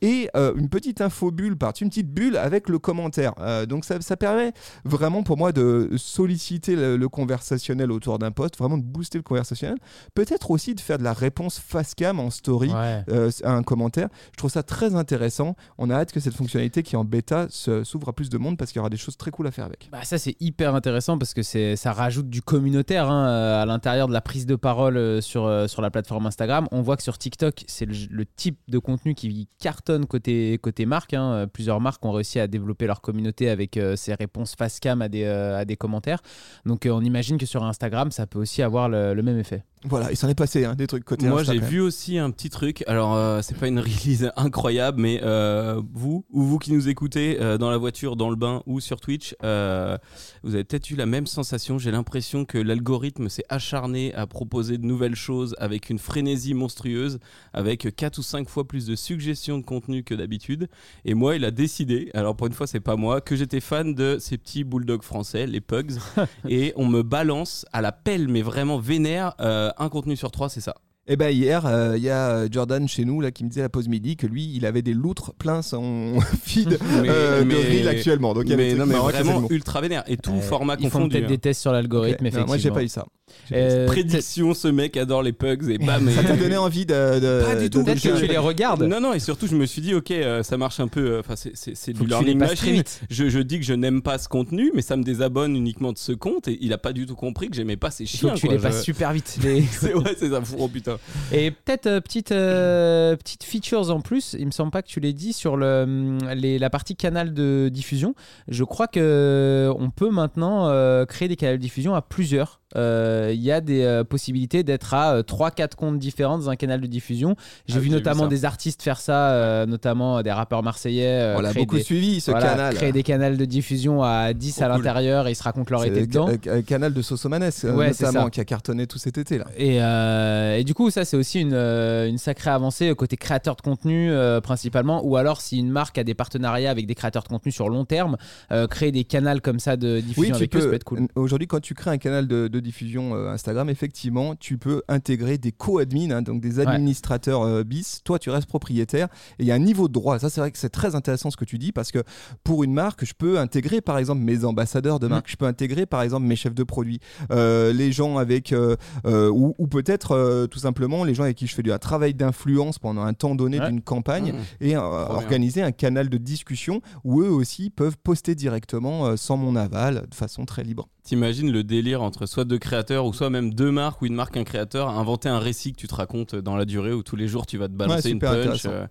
et 0.00 0.28
une 0.34 0.68
petite 0.68 1.00
info 1.00 1.30
bulle 1.30 1.56
par-dessus, 1.56 1.84
une 1.84 1.90
petite 1.90 2.12
bulle 2.12 2.36
avec 2.36 2.68
le 2.68 2.78
commentaire. 2.78 3.34
Donc 3.68 3.84
ça, 3.84 4.00
ça 4.00 4.16
permet 4.16 4.52
vraiment 4.84 5.22
pour 5.22 5.36
moi 5.36 5.52
de 5.52 5.90
solliciter 5.96 6.76
le, 6.76 6.96
le 6.96 7.08
conversationnel 7.08 7.90
autour 7.92 8.18
d'un 8.18 8.30
post, 8.30 8.56
vraiment 8.58 8.78
de 8.78 8.82
booster 8.84 9.18
le 9.18 9.22
conversationnel. 9.22 9.78
Peut-être 10.14 10.50
aussi 10.50 10.74
de 10.74 10.80
faire 10.80 10.98
de 10.98 11.04
la 11.04 11.12
réponse 11.12 11.58
face 11.58 11.94
cam 11.94 12.20
en 12.20 12.30
story 12.30 12.70
Ouais. 12.72 13.04
euh, 13.10 13.30
à 13.44 13.52
un 13.52 13.62
commentaire. 13.62 14.08
Je 14.32 14.36
trouve 14.38 14.50
ça 14.50 14.62
très 14.62 14.94
intéressant. 14.94 15.56
On 15.78 15.90
a 15.90 15.94
hâte 15.94 16.12
que 16.12 16.20
cette 16.20 16.34
fonctionnalité 16.36 16.82
qui 16.82 16.96
en 16.96 17.04
bêta 17.04 17.48
s'ouvre 17.50 18.08
à 18.08 18.12
plus 18.12 18.28
de 18.28 18.38
monde 18.38 18.56
parce 18.56 18.72
qu'il 18.72 18.78
y 18.78 18.80
aura 18.80 18.90
des 18.90 18.96
choses 18.96 19.16
très 19.16 19.30
cool 19.30 19.46
à 19.46 19.50
faire 19.50 19.64
avec. 19.64 19.88
Bah 19.90 20.04
ça 20.04 20.18
c'est 20.18 20.36
hyper 20.40 20.74
intéressant 20.74 21.18
parce 21.18 21.34
que 21.34 21.42
ça 21.42 21.92
rajoute 21.92 22.28
du 22.28 22.42
communautaire 22.42 23.10
hein, 23.10 23.28
euh, 23.28 23.62
à 23.62 23.66
l'intérieur 23.66 24.08
de 24.08 24.12
la 24.12 24.20
prise 24.20 24.46
de 24.46 24.56
parole 24.56 24.96
euh, 24.96 25.20
sur, 25.20 25.46
euh, 25.46 25.66
sur 25.66 25.82
la 25.82 25.90
plateforme 25.90 26.26
Instagram. 26.26 26.68
On 26.72 26.82
voit 26.82 26.96
que 26.96 27.02
sur 27.02 27.18
TikTok 27.18 27.64
c'est 27.66 27.86
le, 27.86 28.24
type 28.36 28.58
de 28.68 28.78
contenu 28.78 29.14
qui 29.14 29.48
cartonne 29.58 30.06
côté, 30.06 30.58
côté 30.58 30.84
marque. 30.84 31.14
hein. 31.14 31.46
Plusieurs 31.52 31.80
marques 31.80 32.04
ont 32.04 32.12
réussi 32.12 32.38
à 32.38 32.46
développer 32.46 32.86
leur 32.86 33.00
communauté 33.00 33.48
avec 33.48 33.78
ces 33.96 34.14
réponses 34.14 34.54
face 34.56 34.80
cam 34.80 35.00
à 35.00 35.08
des, 35.08 35.24
à 35.24 35.64
des 35.64 35.76
commentaires. 35.76 36.20
Donc 36.64 36.86
on 36.90 37.02
imagine 37.02 37.38
que 37.38 37.46
sur 37.46 37.64
Instagram 37.64 38.10
ça 38.10 38.26
peut 38.26 38.38
aussi 38.38 38.62
avoir 38.62 38.88
le 38.88 39.22
même 39.22 39.38
effet. 39.38 39.62
Voilà, 39.84 40.10
il 40.10 40.16
s'en 40.16 40.28
est 40.28 40.34
passé 40.34 40.64
hein, 40.64 40.74
des 40.74 40.86
trucs 40.86 41.04
côté 41.04 41.28
Moi, 41.28 41.44
j'ai 41.44 41.58
vu 41.58 41.80
aussi 41.80 42.18
un 42.18 42.30
petit 42.30 42.50
truc. 42.50 42.82
Alors, 42.86 43.14
euh, 43.14 43.40
c'est 43.42 43.56
pas 43.56 43.68
une 43.68 43.78
release 43.80 44.32
incroyable, 44.36 45.00
mais 45.00 45.20
euh, 45.22 45.80
vous 45.92 46.24
ou 46.30 46.42
vous 46.42 46.58
qui 46.58 46.72
nous 46.72 46.88
écoutez 46.88 47.38
euh, 47.40 47.58
dans 47.58 47.70
la 47.70 47.76
voiture, 47.76 48.16
dans 48.16 48.30
le 48.30 48.36
bain 48.36 48.62
ou 48.66 48.80
sur 48.80 49.00
Twitch, 49.00 49.36
vous 49.42 50.54
avez 50.54 50.64
peut-être 50.64 50.90
eu 50.90 50.96
la 50.96 51.06
même 51.06 51.26
sensation. 51.26 51.78
J'ai 51.78 51.90
l'impression 51.90 52.44
que 52.44 52.58
l'algorithme 52.58 53.28
s'est 53.28 53.44
acharné 53.48 54.14
à 54.14 54.26
proposer 54.26 54.78
de 54.78 54.86
nouvelles 54.86 55.14
choses 55.14 55.54
avec 55.58 55.90
une 55.90 55.98
frénésie 55.98 56.54
monstrueuse, 56.54 57.18
avec 57.52 57.94
4 57.94 58.18
ou 58.18 58.22
5 58.22 58.48
fois 58.48 58.66
plus 58.66 58.86
de 58.86 58.96
suggestions 58.96 59.58
de 59.58 59.64
contenu 59.64 60.02
que 60.02 60.14
d'habitude. 60.14 60.68
Et 61.04 61.14
moi, 61.14 61.36
il 61.36 61.44
a 61.44 61.50
décidé, 61.50 62.10
alors 62.14 62.34
pour 62.34 62.46
une 62.46 62.54
fois, 62.54 62.66
c'est 62.66 62.80
pas 62.80 62.96
moi, 62.96 63.20
que 63.20 63.36
j'étais 63.36 63.60
fan 63.60 63.94
de 63.94 64.16
ces 64.18 64.38
petits 64.38 64.64
bulldogs 64.64 65.02
français, 65.02 65.46
les 65.46 65.60
pugs. 65.60 65.98
et 66.48 66.72
on 66.76 66.86
me 66.86 67.02
balance 67.02 67.66
à 67.72 67.82
la 67.82 67.92
pelle, 67.92 68.28
mais 68.28 68.42
vraiment 68.42 68.78
vénère, 68.78 69.34
euh, 69.40 69.65
un 69.78 69.88
contenu 69.88 70.16
sur 70.16 70.30
trois, 70.30 70.48
c'est 70.48 70.60
ça. 70.60 70.76
Et 71.08 71.14
ben 71.16 71.28
hier, 71.30 71.64
euh, 71.66 71.94
il 71.96 72.02
y 72.02 72.10
a 72.10 72.30
euh, 72.30 72.48
Jordan 72.50 72.88
chez 72.88 73.04
nous 73.04 73.20
là 73.20 73.30
qui 73.30 73.44
me 73.44 73.48
disait 73.48 73.60
à 73.60 73.64
la 73.64 73.68
pause 73.68 73.86
midi 73.86 74.16
que 74.16 74.26
lui, 74.26 74.50
il 74.54 74.66
avait 74.66 74.82
des 74.82 74.92
loutres 74.92 75.32
plein 75.34 75.62
son 75.62 76.18
feed 76.42 76.78
Mais- 77.02 77.08
euh, 77.08 77.44
mais- 77.46 77.54
de 77.54 77.58
reel 77.60 77.88
actuellement. 77.88 78.34
Donc 78.34 78.44
il 78.46 78.50
y 78.50 78.54
avait 78.54 78.64
mais 78.64 78.72
des 78.72 78.78
non, 78.78 78.86
mais 78.86 78.94
vraiment 78.96 79.46
ultra 79.50 79.80
vénère. 79.80 80.02
Et 80.08 80.16
tout 80.16 80.32
Euh, 80.32 80.40
format 80.40 80.74
Ils 80.80 80.84
font 80.90 80.98
confondu. 80.98 81.10
peut-être 81.12 81.24
hein. 81.26 81.28
des 81.28 81.38
tests 81.38 81.60
sur 81.60 81.70
l'algorithme 81.72 82.14
Ok. 82.14 82.20
Non, 82.22 82.26
effectivement. 82.28 82.46
moi 82.48 82.58
j'ai 82.58 82.70
pas 82.72 82.82
eu 82.82 82.88
ça. 82.88 83.06
Euh, 83.52 83.86
Prédiction, 83.86 84.54
ce 84.54 84.68
mec 84.68 84.96
adore 84.96 85.22
les 85.22 85.32
pugs 85.32 85.68
et 85.68 85.78
bam. 85.78 86.08
Ça 86.14 86.22
t'a 86.24 86.36
donné 86.36 86.56
envie 86.56 86.86
de. 86.86 87.20
de- 87.20 87.44
Pas 87.44 87.54
du 87.56 87.70
tout. 87.70 87.80
de- 87.80 87.84
Peut-être 87.84 88.02
que 88.02 88.20
tu 88.20 88.26
les 88.26 88.38
regardes. 88.38 88.82
Non, 88.84 89.00
non, 89.00 89.12
et 89.12 89.18
surtout, 89.20 89.46
je 89.46 89.54
me 89.56 89.66
suis 89.66 89.82
dit, 89.82 89.94
ok, 89.94 90.10
euh, 90.12 90.42
ça 90.42 90.56
marche 90.56 90.80
un 90.80 90.88
peu. 90.88 91.00
euh, 91.06 91.20
Enfin, 91.20 91.34
c'est- 91.36 91.52
c'est 91.54 91.76
c'est 91.76 91.96
Faut 91.96 92.04
du 92.04 92.10
learning 92.10 92.38
machine. 92.38 92.82
Je, 93.10 93.28
je 93.28 93.38
dis 93.40 93.58
que 93.60 93.64
je 93.64 93.74
n'aime 93.74 94.00
pas 94.02 94.18
ce 94.18 94.28
contenu, 94.28 94.70
mais 94.74 94.82
ça 94.82 94.96
me 94.96 95.02
désabonne 95.04 95.54
uniquement 95.56 95.92
de 95.92 95.98
ce 95.98 96.12
compte 96.12 96.48
et 96.48 96.58
il 96.60 96.72
a 96.72 96.78
pas 96.78 96.92
du 96.92 97.04
tout 97.06 97.14
compris 97.16 97.48
que 97.48 97.56
j'aimais 97.56 97.76
pas 97.76 97.90
ces 97.90 98.06
chiens. 98.06 98.30
que 98.30 98.38
tu 98.38 98.46
quoi. 98.46 98.56
les 98.56 98.60
passes 98.62 98.82
super 98.82 99.12
vite. 99.12 99.38
les- 99.42 99.62
C'est 99.62 99.94
ouais, 99.94 100.16
c'est 100.18 100.30
ça. 100.30 100.40
Oh 100.58 100.68
putain. 100.68 100.95
Et 101.32 101.50
peut-être 101.50 101.86
euh, 101.86 102.00
euh, 102.32 103.16
petite 103.16 103.44
features 103.44 103.90
en 103.90 104.00
plus, 104.00 104.36
il 104.38 104.46
me 104.46 104.50
semble 104.50 104.70
pas 104.70 104.82
que 104.82 104.88
tu 104.88 105.00
l'aies 105.00 105.12
dit 105.12 105.32
sur 105.32 105.54
hum, 105.54 106.18
la 106.22 106.70
partie 106.70 106.96
canal 106.96 107.34
de 107.34 107.68
diffusion. 107.72 108.14
Je 108.48 108.64
crois 108.64 108.86
que 108.86 109.00
euh, 109.00 109.74
on 109.78 109.90
peut 109.90 110.10
maintenant 110.10 110.66
créer 111.06 111.28
des 111.28 111.36
canaux 111.36 111.56
de 111.56 111.62
diffusion 111.62 111.94
à 111.94 112.02
plusieurs. 112.02 112.60
Euh, 112.76 113.30
Il 113.34 113.42
y 113.42 113.50
a 113.52 113.60
des 113.60 113.82
euh, 113.82 114.04
possibilités 114.04 114.62
d'être 114.62 114.94
à 114.94 115.20
3-4 115.22 115.74
comptes 115.76 115.98
différents 115.98 116.38
dans 116.38 116.50
un 116.50 116.56
canal 116.56 116.80
de 116.80 116.86
diffusion. 116.86 117.36
J'ai 117.66 117.76
Ah, 117.78 117.80
vu 117.80 117.90
notamment 117.90 118.26
des 118.26 118.44
artistes 118.44 118.82
faire 118.82 119.00
ça, 119.00 119.30
euh, 119.30 119.66
notamment 119.66 120.22
des 120.22 120.32
rappeurs 120.32 120.62
marseillais. 120.62 121.06
euh, 121.06 121.36
On 121.36 121.40
l'a 121.40 121.52
beaucoup 121.52 121.76
des- 121.76 121.82
suivi 121.82 122.20
ce 122.20 122.30
voilà, 122.30 122.50
canal. 122.50 122.74
Créer 122.74 122.92
des 122.92 123.02
canaux 123.02 123.36
de 123.36 123.44
diffusion 123.44 124.02
à 124.02 124.32
10 124.32 124.60
à 124.62 124.66
cool. 124.66 124.76
l'intérieur 124.76 125.26
et 125.28 125.32
ils 125.32 125.34
se 125.36 125.42
racontent 125.42 125.70
leur 125.70 125.84
été 125.84 126.00
le 126.00 126.06
dedans. 126.06 126.28
euh, 126.46 126.62
canal 126.62 126.92
de 126.92 127.02
Sosomanes 127.02 127.50
euh, 127.64 127.74
Ouais, 127.74 127.88
notamment 127.88 128.28
qui 128.28 128.40
a 128.40 128.44
cartonné 128.44 128.86
tout 128.86 128.98
cet 128.98 129.18
été 129.18 129.38
là. 129.38 129.46
Et, 129.56 129.82
euh, 129.82 130.56
et 130.56 130.64
du 130.64 130.74
coup, 130.74 130.90
ça, 130.90 131.04
c'est 131.04 131.16
aussi 131.16 131.40
une, 131.40 131.52
euh, 131.54 132.08
une 132.08 132.18
sacrée 132.18 132.50
avancée 132.50 132.94
côté 132.94 133.16
créateur 133.16 133.56
de 133.56 133.62
contenu, 133.62 134.10
euh, 134.10 134.40
principalement. 134.40 135.04
Ou 135.04 135.16
alors, 135.16 135.40
si 135.40 135.58
une 135.58 135.70
marque 135.70 135.98
a 135.98 136.04
des 136.04 136.14
partenariats 136.14 136.70
avec 136.70 136.86
des 136.86 136.94
créateurs 136.94 137.22
de 137.22 137.28
contenu 137.28 137.52
sur 137.52 137.68
long 137.68 137.84
terme, 137.84 138.16
euh, 138.52 138.66
créer 138.66 138.92
des 138.92 139.04
canaux 139.04 139.26
comme 139.42 139.58
ça 139.58 139.76
de 139.76 139.98
diffusion 140.00 140.22
Oui, 140.22 140.28
tu 140.28 140.34
avec 140.36 140.56
eux, 140.56 140.60
ça 140.60 140.68
peut 140.68 140.74
être 140.74 140.84
cool. 140.84 141.08
Aujourd'hui, 141.16 141.48
quand 141.48 141.60
tu 141.60 141.74
crées 141.74 141.90
un 141.90 141.98
canal 141.98 142.28
de, 142.28 142.46
de 142.48 142.60
diffusion 142.66 143.14
euh, 143.14 143.30
Instagram, 143.30 143.70
effectivement, 143.70 144.34
tu 144.36 144.58
peux 144.58 144.82
intégrer 144.88 145.38
des 145.38 145.52
co-admins, 145.52 146.10
hein, 146.10 146.22
donc 146.22 146.40
des 146.40 146.58
administrateurs 146.60 147.42
euh, 147.42 147.64
bis. 147.64 148.00
Toi, 148.04 148.18
tu 148.18 148.30
restes 148.30 148.48
propriétaire 148.48 149.08
et 149.38 149.42
il 149.44 149.46
y 149.46 149.50
a 149.50 149.54
un 149.54 149.58
niveau 149.60 149.88
de 149.88 149.92
droit. 149.92 150.18
Ça, 150.18 150.28
c'est 150.30 150.40
vrai 150.40 150.50
que 150.50 150.58
c'est 150.58 150.68
très 150.70 150.94
intéressant 150.94 151.30
ce 151.30 151.36
que 151.36 151.44
tu 151.44 151.58
dis 151.58 151.72
parce 151.72 151.90
que 151.92 152.02
pour 152.44 152.64
une 152.64 152.72
marque, 152.74 153.04
je 153.04 153.14
peux 153.16 153.38
intégrer 153.38 153.80
par 153.80 153.98
exemple 153.98 154.20
mes 154.22 154.44
ambassadeurs 154.44 154.98
de 155.00 155.06
marque, 155.06 155.30
je 155.30 155.36
peux 155.36 155.46
intégrer 155.46 155.86
par 155.86 156.02
exemple 156.02 156.26
mes 156.26 156.36
chefs 156.36 156.54
de 156.54 156.64
produits, 156.64 157.00
euh, 157.30 157.72
les 157.72 157.92
gens 157.92 158.18
avec 158.18 158.52
euh, 158.52 158.76
euh, 159.06 159.30
ou, 159.30 159.54
ou 159.58 159.66
peut-être 159.68 160.12
euh, 160.12 160.46
tout 160.46 160.58
simplement 160.58 161.04
les 161.04 161.14
gens 161.14 161.22
avec 161.22 161.36
qui 161.36 161.46
je 161.46 161.54
fais 161.54 161.62
du 161.62 161.72
un 161.72 161.78
travail 161.78 162.14
d'influence 162.14 162.78
pendant 162.78 163.02
un 163.02 163.14
temps 163.14 163.34
donné 163.34 163.60
Ouais. 163.60 163.68
d'une 163.70 163.80
campagne 163.82 164.32
Mmh. 164.32 164.36
et 164.60 164.76
euh, 164.76 164.80
bien. 164.80 165.14
organiser 165.16 165.62
un 165.62 165.72
canal 165.72 166.08
de 166.08 166.16
discussion 166.18 166.80
où 167.04 167.22
eux 167.22 167.30
aussi 167.30 167.70
peuvent 167.70 167.96
poster 168.02 168.34
directement 168.34 169.06
euh, 169.06 169.16
sans 169.16 169.36
mon 169.36 169.54
aval 169.56 170.06
de 170.10 170.14
façon 170.14 170.44
très 170.44 170.62
libre. 170.64 170.88
T'imagines 171.04 171.50
le 171.52 171.62
délire 171.62 172.02
entre 172.02 172.26
soit 172.26 172.44
deux 172.56 172.60
créateurs 172.60 173.04
ou 173.04 173.12
soit 173.12 173.28
même 173.30 173.52
deux 173.52 173.70
marques 173.70 174.00
ou 174.02 174.06
une 174.06 174.14
marque 174.14 174.36
un 174.38 174.44
créateur, 174.44 174.88
inventer 174.88 175.28
un 175.28 175.38
récit 175.38 175.72
que 175.72 175.76
tu 175.78 175.86
te 175.88 175.94
racontes 175.94 176.34
dans 176.34 176.56
la 176.56 176.64
durée 176.64 176.92
où 176.94 177.02
tous 177.02 177.16
les 177.16 177.28
jours 177.28 177.44
tu 177.46 177.58
vas 177.58 177.68
te 177.68 177.74
balancer 177.74 178.08
Ouais, 178.08 178.12
une 178.12 178.18
punch. 178.18 178.64
euh, 178.66 178.86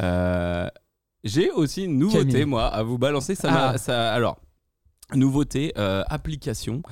euh, 0.00 0.68
J'ai 1.24 1.50
aussi 1.50 1.84
une 1.84 1.98
nouveauté 1.98 2.26
Camille. 2.32 2.44
moi 2.44 2.66
à 2.66 2.82
vous 2.82 2.98
balancer. 2.98 3.34
Ça 3.34 3.50
m'a- 3.50 3.68
Ah. 3.70 3.78
ça, 3.78 4.12
alors 4.12 4.36
nouveauté 5.14 5.72
euh, 5.78 6.04
application 6.08 6.82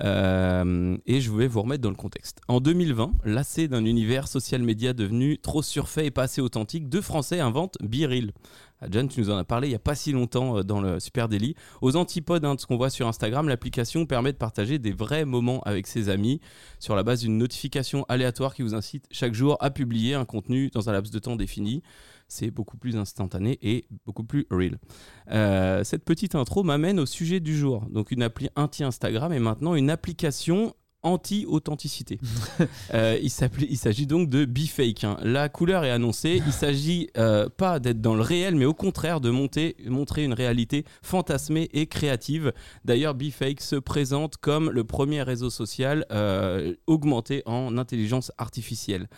euh, 0.00 0.96
et 1.04 1.20
je 1.20 1.30
vais 1.30 1.46
vous 1.48 1.60
remettre 1.60 1.82
dans 1.82 1.90
le 1.90 1.96
contexte. 1.96 2.40
En 2.48 2.60
2020, 2.60 3.12
lassé 3.24 3.68
d'un 3.68 3.84
univers 3.84 4.26
social 4.26 4.62
média 4.62 4.94
devenu 4.94 5.36
trop 5.38 5.60
surfait 5.62 6.06
et 6.06 6.10
pas 6.10 6.22
assez 6.22 6.40
authentique, 6.40 6.88
deux 6.88 7.02
Français 7.02 7.40
inventent 7.40 7.76
BeReal. 7.82 8.32
John, 8.88 9.08
tu 9.08 9.20
nous 9.20 9.30
en 9.30 9.36
as 9.36 9.44
parlé 9.44 9.68
il 9.68 9.70
n'y 9.70 9.76
a 9.76 9.80
pas 9.80 9.94
si 9.94 10.12
longtemps 10.12 10.58
euh, 10.58 10.62
dans 10.62 10.80
le 10.80 11.00
Super 11.00 11.28
Daily. 11.28 11.54
Aux 11.82 11.96
antipodes 11.96 12.44
hein, 12.44 12.54
de 12.54 12.60
ce 12.60 12.66
qu'on 12.66 12.76
voit 12.76 12.90
sur 12.90 13.08
Instagram, 13.08 13.48
l'application 13.48 14.06
permet 14.06 14.32
de 14.32 14.38
partager 14.38 14.78
des 14.78 14.92
vrais 14.92 15.24
moments 15.24 15.60
avec 15.62 15.86
ses 15.86 16.08
amis 16.08 16.40
sur 16.78 16.94
la 16.94 17.02
base 17.02 17.20
d'une 17.20 17.38
notification 17.38 18.04
aléatoire 18.08 18.54
qui 18.54 18.62
vous 18.62 18.74
incite 18.74 19.06
chaque 19.10 19.34
jour 19.34 19.56
à 19.60 19.70
publier 19.70 20.14
un 20.14 20.24
contenu 20.24 20.70
dans 20.70 20.88
un 20.88 20.92
laps 20.92 21.12
de 21.12 21.18
temps 21.18 21.36
défini. 21.36 21.82
C'est 22.28 22.50
beaucoup 22.50 22.76
plus 22.76 22.96
instantané 22.96 23.58
et 23.62 23.86
beaucoup 24.04 24.24
plus 24.24 24.46
real. 24.50 24.78
Euh, 25.30 25.82
cette 25.82 26.04
petite 26.04 26.34
intro 26.34 26.62
m'amène 26.62 27.00
au 27.00 27.06
sujet 27.06 27.40
du 27.40 27.56
jour. 27.56 27.86
Donc 27.90 28.10
une 28.10 28.22
appli 28.22 28.50
anti-Instagram 28.54 29.32
et 29.32 29.38
maintenant 29.38 29.74
une 29.74 29.90
application 29.90 30.74
anti-authenticité. 31.08 32.18
Euh, 32.94 33.18
il 33.20 33.76
s'agit 33.76 34.06
donc 34.06 34.28
de 34.30 34.44
BeFake. 34.44 35.04
hein. 35.04 35.18
La 35.22 35.48
couleur 35.48 35.84
est 35.84 35.90
annoncée. 35.90 36.42
Il 36.46 36.52
s'agit 36.52 37.10
euh, 37.18 37.48
pas 37.48 37.80
d'être 37.80 38.00
dans 38.00 38.14
le 38.14 38.22
réel, 38.22 38.54
mais 38.54 38.64
au 38.64 38.72
contraire 38.74 39.20
de 39.20 39.30
montrer 39.30 39.74
une 40.24 40.32
réalité 40.32 40.84
fantasmée 41.02 41.68
et 41.72 41.86
créative. 41.86 42.52
D'ailleurs, 42.84 43.14
BeFake 43.14 43.60
se 43.60 43.76
présente 43.76 44.38
comme 44.38 44.70
le 44.70 44.84
premier 44.84 45.22
réseau 45.22 45.50
social 45.50 46.06
euh, 46.10 46.74
augmenté 46.86 47.42
en 47.46 47.76
intelligence 47.78 48.32
artificielle. 48.38 49.08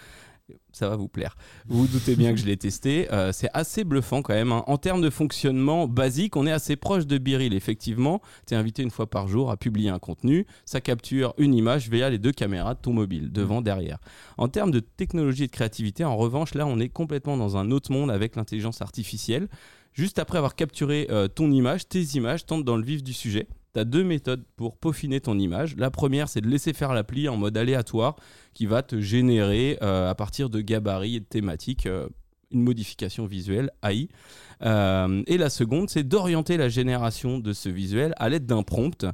Ça 0.73 0.89
va 0.89 0.97
vous 0.97 1.09
plaire. 1.09 1.37
Vous 1.67 1.87
doutez 1.87 2.15
bien 2.17 2.33
que 2.33 2.39
je 2.39 2.47
l'ai 2.47 2.57
testé. 2.57 3.13
Euh, 3.13 3.33
c'est 3.33 3.49
assez 3.55 3.85
bluffant 3.85 4.23
quand 4.23 4.35
même. 4.35 4.53
hein. 4.53 4.63
En 4.67 4.79
termes 4.79 5.01
de 5.01 5.11
fonctionnement 5.11 5.89
basique, 5.89 6.37
on 6.37 6.47
est 6.47 6.53
assez 6.53 6.77
proche 6.77 7.07
de 7.07 7.19
Biril. 7.19 7.55
Effectivement, 7.55 8.21
tu 8.47 8.55
es 8.55 8.57
invité 8.57 8.83
une 8.83 8.91
fois 8.91 9.09
par 9.09 9.27
jour 9.27 9.51
à 9.51 9.57
publier 9.57 9.91
un 9.91 9.99
contenu. 9.99 10.47
Ça 10.65 10.81
capture 10.81 11.35
une 11.39 11.55
image 11.55 11.89
via 11.91 12.09
les 12.09 12.19
deux 12.19 12.33
caméras 12.33 12.75
de 12.75 12.81
ton 12.81 12.93
mobile, 12.93 13.33
devant, 13.33 13.63
derrière. 13.63 13.99
En 14.39 14.49
termes 14.49 14.71
de 14.71 14.81
technologie 14.81 15.45
et 15.45 15.47
de 15.49 15.53
créativité, 15.53 16.05
en 16.05 16.17
revanche, 16.17 16.55
là, 16.55 16.67
on 16.67 16.79
est 16.79 16.89
complètement 16.89 17.37
dans 17.37 17.57
un 17.57 17.71
autre 17.71 17.91
monde 17.93 18.11
avec 18.11 18.37
l'intelligence 18.37 18.81
artificielle. 18.81 19.49
Juste 19.93 20.19
après 20.19 20.39
avoir 20.39 20.55
capturé 20.55 21.07
euh, 21.11 21.29
ton 21.29 21.51
image, 21.51 21.89
tes 21.89 22.03
images 22.15 22.47
tentent 22.47 22.65
dans 22.65 22.77
le 22.77 22.85
vif 22.85 23.03
du 23.03 23.13
sujet. 23.13 23.49
Tu 23.75 23.81
as 23.81 23.85
deux 23.85 24.05
méthodes 24.05 24.45
pour 24.57 24.77
peaufiner 24.77 25.21
ton 25.21 25.39
image. 25.39 25.77
La 25.77 25.91
première, 25.91 26.29
c'est 26.29 26.41
de 26.41 26.49
laisser 26.49 26.73
faire 26.73 26.93
l'appli 26.93 27.29
en 27.29 27.37
mode 27.37 27.57
aléatoire 27.57 28.17
qui 28.55 28.67
va 28.67 28.83
te 28.83 29.01
générer 29.01 29.79
euh, 29.83 30.11
à 30.11 30.15
partir 30.15 30.51
de 30.51 30.61
gabarits 30.61 31.17
et 31.17 31.21
de 31.21 31.25
thématiques 31.25 31.87
euh, 31.87 32.09
une 32.51 32.63
modification 32.63 33.27
visuelle 33.27 33.71
AI. 33.83 34.09
Euh, 34.63 35.23
et 35.27 35.39
la 35.39 35.49
seconde, 35.49 35.89
c'est 35.89 36.03
d'orienter 36.03 36.57
la 36.57 36.69
génération 36.69 37.39
de 37.39 37.53
ce 37.53 37.69
visuel 37.69 38.13
à 38.19 38.29
l'aide 38.29 38.47
d'un 38.47 38.63
prompt, 38.63 39.07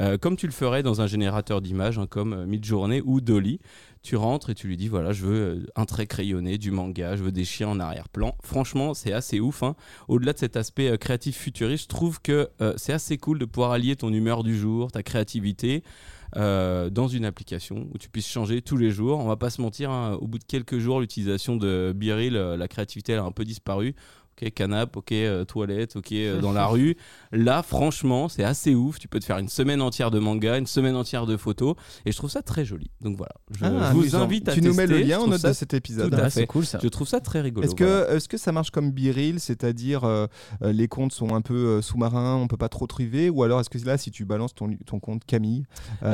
euh, 0.00 0.16
comme 0.16 0.36
tu 0.36 0.46
le 0.46 0.52
ferais 0.52 0.82
dans 0.82 1.00
un 1.00 1.06
générateur 1.06 1.60
d'images 1.60 1.98
hein, 1.98 2.06
comme 2.08 2.32
euh, 2.32 2.46
Midjourney 2.46 3.02
ou 3.04 3.20
Dolly. 3.20 3.60
Tu 4.02 4.16
rentres 4.16 4.50
et 4.50 4.54
tu 4.54 4.66
lui 4.66 4.76
dis 4.76 4.88
voilà, 4.88 5.12
je 5.12 5.24
veux 5.24 5.66
un 5.76 5.86
trait 5.86 6.06
crayonné, 6.06 6.58
du 6.58 6.70
manga, 6.70 7.16
je 7.16 7.22
veux 7.22 7.32
des 7.32 7.44
chiens 7.46 7.68
en 7.68 7.80
arrière-plan. 7.80 8.36
Franchement, 8.42 8.92
c'est 8.92 9.12
assez 9.12 9.40
ouf. 9.40 9.62
hein. 9.62 9.76
Au-delà 10.08 10.34
de 10.34 10.38
cet 10.38 10.56
aspect 10.58 10.96
créatif 10.98 11.38
futuriste, 11.38 11.84
je 11.84 11.88
trouve 11.88 12.20
que 12.20 12.50
c'est 12.76 12.92
assez 12.92 13.16
cool 13.16 13.38
de 13.38 13.46
pouvoir 13.46 13.70
allier 13.70 13.96
ton 13.96 14.12
humeur 14.12 14.42
du 14.44 14.58
jour, 14.58 14.92
ta 14.92 15.02
créativité, 15.02 15.82
euh, 16.36 16.90
dans 16.90 17.08
une 17.08 17.24
application 17.24 17.88
où 17.92 17.98
tu 17.98 18.08
puisses 18.08 18.28
changer 18.28 18.60
tous 18.62 18.76
les 18.76 18.90
jours. 18.90 19.20
On 19.20 19.28
va 19.28 19.36
pas 19.36 19.50
se 19.50 19.60
mentir, 19.60 19.90
hein, 19.90 20.18
au 20.20 20.26
bout 20.26 20.38
de 20.38 20.44
quelques 20.44 20.78
jours, 20.78 21.00
l'utilisation 21.00 21.56
de 21.56 21.92
Biril, 21.94 22.36
euh, 22.36 22.56
la 22.56 22.68
créativité 22.68 23.12
elle 23.12 23.20
a 23.20 23.24
un 23.24 23.32
peu 23.32 23.44
disparu. 23.44 23.94
Ok, 24.42 24.50
canap, 24.52 24.96
ok, 24.96 25.12
euh, 25.12 25.44
toilette, 25.44 25.94
ok, 25.94 26.10
euh, 26.12 26.40
dans 26.40 26.52
la 26.52 26.66
rue. 26.68 26.96
Là, 27.30 27.62
franchement, 27.62 28.28
c'est 28.28 28.42
assez 28.42 28.74
ouf. 28.74 28.98
Tu 28.98 29.06
peux 29.06 29.20
te 29.20 29.24
faire 29.24 29.38
une 29.38 29.48
semaine 29.48 29.80
entière 29.80 30.10
de 30.10 30.18
manga, 30.18 30.58
une 30.58 30.66
semaine 30.66 30.96
entière 30.96 31.24
de 31.26 31.36
photos, 31.36 31.76
et 32.04 32.10
je 32.10 32.16
trouve 32.16 32.30
ça 32.30 32.42
très 32.42 32.64
joli. 32.64 32.90
Donc 33.00 33.16
voilà, 33.16 33.32
je, 33.52 33.64
Ah, 33.64 33.90
vous 33.92 34.00
amusant. 34.00 34.22
invite 34.22 34.48
à 34.48 34.52
Tu 34.54 34.60
nous 34.62 34.74
mets 34.74 34.86
le 34.88 34.98
lien 34.98 35.20
en 35.20 35.28
note 35.28 35.40
ça- 35.40 35.48
de 35.50 35.52
cet 35.52 35.72
épisode. 35.72 36.10
tout 36.10 36.16
à 36.16 36.22
Ah, 36.22 36.24
fait. 36.30 36.40
c'est 36.40 36.46
cool 36.46 36.66
ça. 36.66 36.80
Je 36.82 36.88
trouve 36.88 37.06
ça 37.06 37.20
très 37.20 37.40
rigolo. 37.42 37.64
Est-ce 37.64 37.76
que, 37.76 37.84
voilà. 37.84 38.14
est-ce 38.14 38.28
que 38.28 38.36
ça 38.36 38.50
marche 38.50 38.70
comme 38.72 38.90
Biril, 38.90 39.38
c'est-à-dire 39.38 40.02
euh, 40.02 40.26
euh, 40.62 40.72
les 40.72 40.88
comptes 40.88 41.12
sont 41.12 41.32
un 41.34 41.40
peu 41.40 41.54
euh, 41.54 41.82
sous-marins, 41.82 42.34
on 42.36 42.48
peut 42.48 42.56
pas 42.56 42.68
trop 42.68 42.88
triver, 42.88 43.30
ou 43.30 43.44
alors 43.44 43.60
est-ce 43.60 43.70
que 43.70 43.78
là, 43.86 43.98
si 43.98 44.10
tu 44.10 44.24
balances 44.24 44.54
ton, 44.54 44.68
ton 44.84 44.98
compte 44.98 45.24
Camille, 45.24 45.64
euh, 46.02 46.06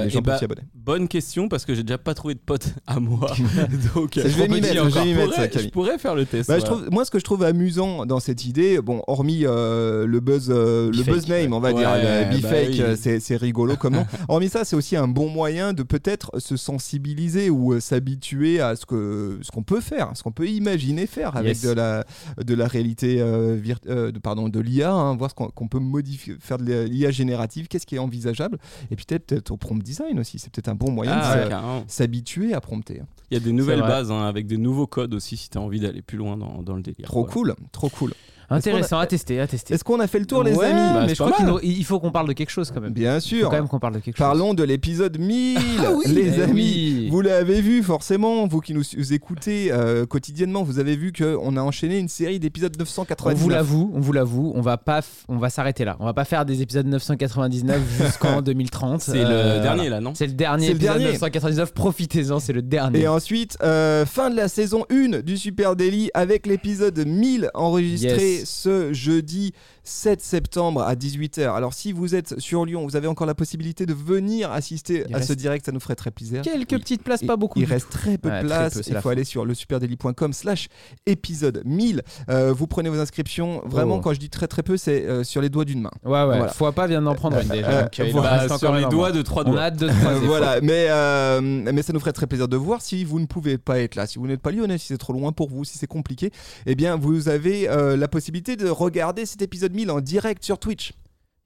Euh, 0.00 0.04
les 0.04 0.10
gens 0.10 0.20
eh 0.20 0.22
peuvent 0.22 0.34
bah, 0.34 0.38
s'y 0.38 0.44
abonner? 0.44 0.62
Bonne 0.74 1.08
question 1.08 1.48
parce 1.48 1.64
que 1.64 1.74
j'ai 1.74 1.82
déjà 1.82 1.98
pas 1.98 2.14
trouvé 2.14 2.34
de 2.34 2.40
pote 2.40 2.74
à 2.86 3.00
moi. 3.00 3.32
Donc, 3.94 4.12
Je 4.14 4.20
vais 4.20 4.46
m'y 4.48 4.60
mettre, 4.60 4.88
je 4.88 5.68
pourrais- 5.70 5.98
faire 5.98 6.14
le 6.14 6.24
test. 6.26 6.48
Bah, 6.48 6.58
je 6.58 6.64
voilà. 6.64 6.76
trouve, 6.82 6.90
moi, 6.92 7.04
ce 7.04 7.10
que 7.10 7.18
je 7.18 7.24
trouve 7.24 7.39
amusant 7.42 8.06
dans 8.06 8.20
cette 8.20 8.44
idée, 8.44 8.80
bon, 8.80 9.02
hormis 9.06 9.42
euh, 9.44 10.06
le 10.06 10.20
buzz, 10.20 10.48
euh, 10.50 10.90
le 10.92 11.02
buzz 11.02 11.28
name, 11.28 11.52
on 11.52 11.60
va 11.60 11.68
ouais. 11.72 11.74
dire, 11.80 11.90
Ouais, 11.90 12.02
le 12.24 12.24
bah 12.30 12.34
Bifake, 12.36 12.68
oui. 12.70 12.80
euh, 12.82 12.96
c'est, 12.96 13.36
rigolo 13.36 13.76
comme 13.76 13.94
nom. 13.94 14.06
hormis 14.28 14.48
ça, 14.48 14.64
c'est 14.64 14.76
aussi 14.76 14.96
un 14.96 15.08
bon 15.08 15.28
moyen 15.28 15.72
de 15.72 15.82
peut-être 15.82 16.38
se 16.40 16.56
sensibiliser 16.56 17.50
ou 17.50 17.72
euh, 17.74 17.80
s'habituer 17.80 18.60
à 18.60 18.76
ce 18.76 18.86
que 18.86 19.38
ce 19.42 19.50
qu'on 19.50 19.62
peut 19.62 19.80
faire, 19.80 20.10
ce 20.14 20.22
qu'on 20.22 20.32
peut 20.32 20.48
imaginer 20.48 21.06
faire 21.06 21.36
avec 21.36 21.50
Yes. 21.56 21.62
de 21.62 21.70
la 21.70 22.04
de 22.44 22.54
la 22.54 22.66
réalité, 22.68 23.20
euh, 23.20 23.56
virt- 23.60 23.88
euh, 23.88 24.12
de, 24.12 24.18
pardon, 24.18 24.48
de 24.48 24.60
l'IA, 24.60 24.92
hein, 24.92 25.16
voir 25.16 25.30
ce 25.30 25.34
qu'on, 25.34 25.68
peut 25.68 25.78
modifier, 25.78 26.36
faire 26.40 26.58
de 26.58 26.84
l'IA 26.84 27.10
générative, 27.10 27.66
qu'est-ce 27.68 27.86
qui 27.86 27.96
est 27.96 27.98
envisageable, 27.98 28.58
et 28.90 28.96
puis 28.96 29.04
peut-être, 29.04 29.26
peut-être 29.26 29.50
au 29.50 29.56
prompt 29.56 29.82
design 29.82 30.18
aussi, 30.20 30.38
c'est 30.38 30.50
peut-être 30.52 30.68
un 30.68 30.74
bon 30.74 30.90
moyen 30.92 31.12
Ah, 31.14 31.36
de 31.46 31.90
s'habituer 31.90 32.54
à 32.54 32.60
prompter. 32.60 33.02
Il 33.30 33.34
y 33.34 33.36
a 33.36 33.40
des 33.44 33.52
nouvelles 33.52 33.80
bases 33.80 34.10
hein, 34.10 34.22
avec 34.26 34.46
des 34.46 34.56
nouveaux 34.56 34.86
codes 34.86 35.14
aussi 35.14 35.36
si 35.36 35.48
tu 35.50 35.58
as 35.58 35.60
envie 35.60 35.80
d'aller 35.80 36.02
plus 36.02 36.18
loin 36.18 36.36
dans, 36.36 36.62
dans 36.62 36.74
le 36.74 36.82
délire. 36.82 37.06
Trop. 37.06 37.24
Cool, 37.30 37.54
trop 37.72 37.90
cool. 37.90 38.10
Intéressant 38.50 38.98
à 38.98 39.06
tester, 39.06 39.40
à 39.40 39.46
tester. 39.46 39.74
Est-ce 39.74 39.84
qu'on 39.84 40.00
a 40.00 40.06
fait 40.06 40.18
le 40.18 40.26
tour, 40.26 40.42
les 40.42 40.52
Ouais, 40.54 40.66
amis 40.66 40.94
Bah, 40.94 41.04
mais 41.06 41.14
je 41.14 41.22
crois 41.22 41.60
qu'il 41.60 41.84
faut 41.84 42.00
qu'on 42.00 42.10
parle 42.10 42.28
de 42.28 42.32
quelque 42.32 42.50
chose 42.50 42.70
quand 42.72 42.80
même. 42.80 42.92
Bien 42.92 43.16
Il 43.16 43.20
sûr. 43.20 43.44
faut 43.44 43.50
quand 43.50 43.56
même 43.56 43.68
qu'on 43.68 43.78
parle 43.78 43.94
de 43.94 43.98
quelque 44.00 44.16
chose. 44.16 44.26
Parlons 44.26 44.54
de 44.54 44.62
l'épisode 44.64 45.18
1000, 45.18 45.58
les 46.06 46.38
Eh 46.38 46.42
amis. 46.42 46.52
oui. 46.54 47.08
Vous 47.10 47.20
l'avez 47.20 47.60
vu 47.60 47.82
forcément, 47.82 48.46
vous 48.46 48.60
qui 48.60 48.74
nous 48.74 48.84
écoutez 49.12 49.70
euh, 49.72 50.04
quotidiennement, 50.06 50.62
vous 50.62 50.78
avez 50.78 50.96
vu 50.96 51.12
qu'on 51.12 51.56
a 51.56 51.60
enchaîné 51.62 51.98
une 51.98 52.08
série 52.08 52.38
d'épisodes 52.38 52.74
On 52.76 52.80
999. 52.82 53.38
vous 53.42 53.48
l'avoue, 53.48 53.90
on 53.94 54.00
vous 54.00 54.12
l'avoue, 54.12 54.52
on 54.54 54.60
va 54.60 54.76
pas, 54.76 55.00
on 55.28 55.38
va 55.38 55.48
s'arrêter 55.50 55.84
là. 55.84 55.96
On 56.00 56.04
va 56.04 56.14
pas 56.14 56.24
faire 56.24 56.44
des 56.44 56.62
épisodes 56.62 56.86
999 56.86 57.80
jusqu'en 58.02 58.42
2030. 58.42 59.00
C'est 59.00 59.12
Euh, 59.18 59.56
le 59.56 59.62
dernier 59.62 59.82
voilà. 59.82 59.96
là, 59.96 60.00
non 60.00 60.12
C'est 60.14 60.26
le 60.26 60.32
dernier 60.32 60.66
C'est 60.66 60.72
le 60.72 60.76
épisode 60.76 60.94
dernier. 60.98 61.12
999. 61.12 61.72
Profitez-en, 61.72 62.40
c'est 62.40 62.52
le 62.52 62.62
dernier. 62.62 63.00
Et 63.00 63.08
ensuite, 63.08 63.56
euh, 63.62 64.04
fin 64.06 64.30
de 64.30 64.36
la 64.36 64.48
saison 64.48 64.84
1 64.90 65.20
du 65.22 65.36
Super 65.36 65.76
Daily 65.76 66.10
avec 66.14 66.46
l'épisode 66.46 66.98
1000 67.06 67.50
enregistré 67.54 68.10
Yes. 68.10 68.39
Ce 68.44 68.92
jeudi 68.92 69.52
7 69.90 70.20
septembre 70.20 70.82
à 70.82 70.94
18h. 70.94 71.52
Alors 71.54 71.74
si 71.74 71.92
vous 71.92 72.14
êtes 72.14 72.38
sur 72.38 72.64
Lyon, 72.64 72.84
vous 72.86 72.94
avez 72.96 73.08
encore 73.08 73.26
la 73.26 73.34
possibilité 73.34 73.86
de 73.86 73.92
venir 73.92 74.52
assister 74.52 75.04
Il 75.08 75.14
à 75.16 75.20
ce 75.22 75.32
direct, 75.32 75.66
ça 75.66 75.72
nous 75.72 75.80
ferait 75.80 75.96
très 75.96 76.10
plaisir. 76.12 76.42
Quelques 76.42 76.78
petites 76.78 77.02
places, 77.02 77.24
pas 77.24 77.36
beaucoup. 77.36 77.58
Il 77.58 77.66
du 77.66 77.72
reste 77.72 77.90
très 77.90 78.16
peu 78.16 78.28
Ouais, 78.28 78.42
de 78.42 78.46
très 78.48 78.56
place. 78.56 78.74
peu, 78.74 78.82
c'est 78.82 78.90
Il 78.90 78.96
faut 78.96 79.02
fin. 79.02 79.10
aller 79.10 79.24
sur 79.24 79.44
le 79.44 79.52
superdaily.com 79.54 80.32
slash 80.32 80.68
épisode 81.06 81.62
1000. 81.64 82.02
Euh, 82.28 82.52
vous 82.52 82.66
prenez 82.68 82.88
vos 82.88 82.98
inscriptions. 83.00 83.62
Vraiment, 83.66 83.96
Oh. 83.96 84.00
quand 84.00 84.12
je 84.14 84.20
dis 84.20 84.30
très 84.30 84.46
très 84.46 84.62
peu, 84.62 84.76
c'est 84.76 85.04
euh, 85.06 85.24
sur 85.24 85.40
les 85.42 85.48
doigts 85.48 85.64
d'une 85.64 85.80
main. 85.82 85.90
Ouais, 86.04 86.12
ouais. 86.12 86.24
Voilà. 86.36 86.48
Fois 86.48 86.72
pas 86.72 86.86
vient 86.86 87.02
d'en 87.02 87.14
prendre 87.16 87.38
une 87.40 87.48
déjà. 87.48 87.68
Euh, 87.68 87.82
donc, 87.82 87.98
il 87.98 88.12
voilà, 88.12 88.30
reste 88.38 88.44
encore 88.52 88.58
sur 88.58 88.74
les 88.74 88.86
doigts 88.86 89.10
de 89.12 89.22
trois 89.22 89.42
On 89.46 89.50
doigts. 89.50 89.60
a 89.60 89.64
hâte 89.64 89.76
de 89.76 89.88
se 89.88 89.94
croiser. 89.94 90.26
voilà, 90.26 90.60
mais, 90.60 90.86
euh, 90.88 91.40
mais 91.40 91.82
ça 91.82 91.92
nous 91.92 92.00
ferait 92.00 92.12
très 92.12 92.26
plaisir 92.28 92.46
de 92.46 92.56
voir 92.56 92.80
si 92.80 93.02
vous 93.04 93.18
ne 93.18 93.26
pouvez 93.26 93.58
pas 93.58 93.80
être 93.80 93.96
là, 93.96 94.06
si 94.06 94.18
vous 94.18 94.26
n'êtes 94.28 94.40
pas 94.40 94.52
lyonnais, 94.52 94.78
si 94.78 94.86
c'est 94.86 94.98
trop 94.98 95.12
loin 95.12 95.32
pour 95.32 95.48
vous, 95.48 95.64
si 95.64 95.78
c'est 95.78 95.86
compliqué, 95.88 96.30
eh 96.66 96.74
bien 96.76 96.96
vous 96.96 97.28
avez 97.28 97.68
euh, 97.68 97.96
la 97.96 98.06
possibilité 98.08 98.56
de 98.56 98.68
regarder 98.68 99.26
cet 99.26 99.42
épisode 99.42 99.72
1000 99.74 99.79
en 99.88 100.00
direct 100.00 100.44
sur 100.44 100.58
Twitch. 100.58 100.92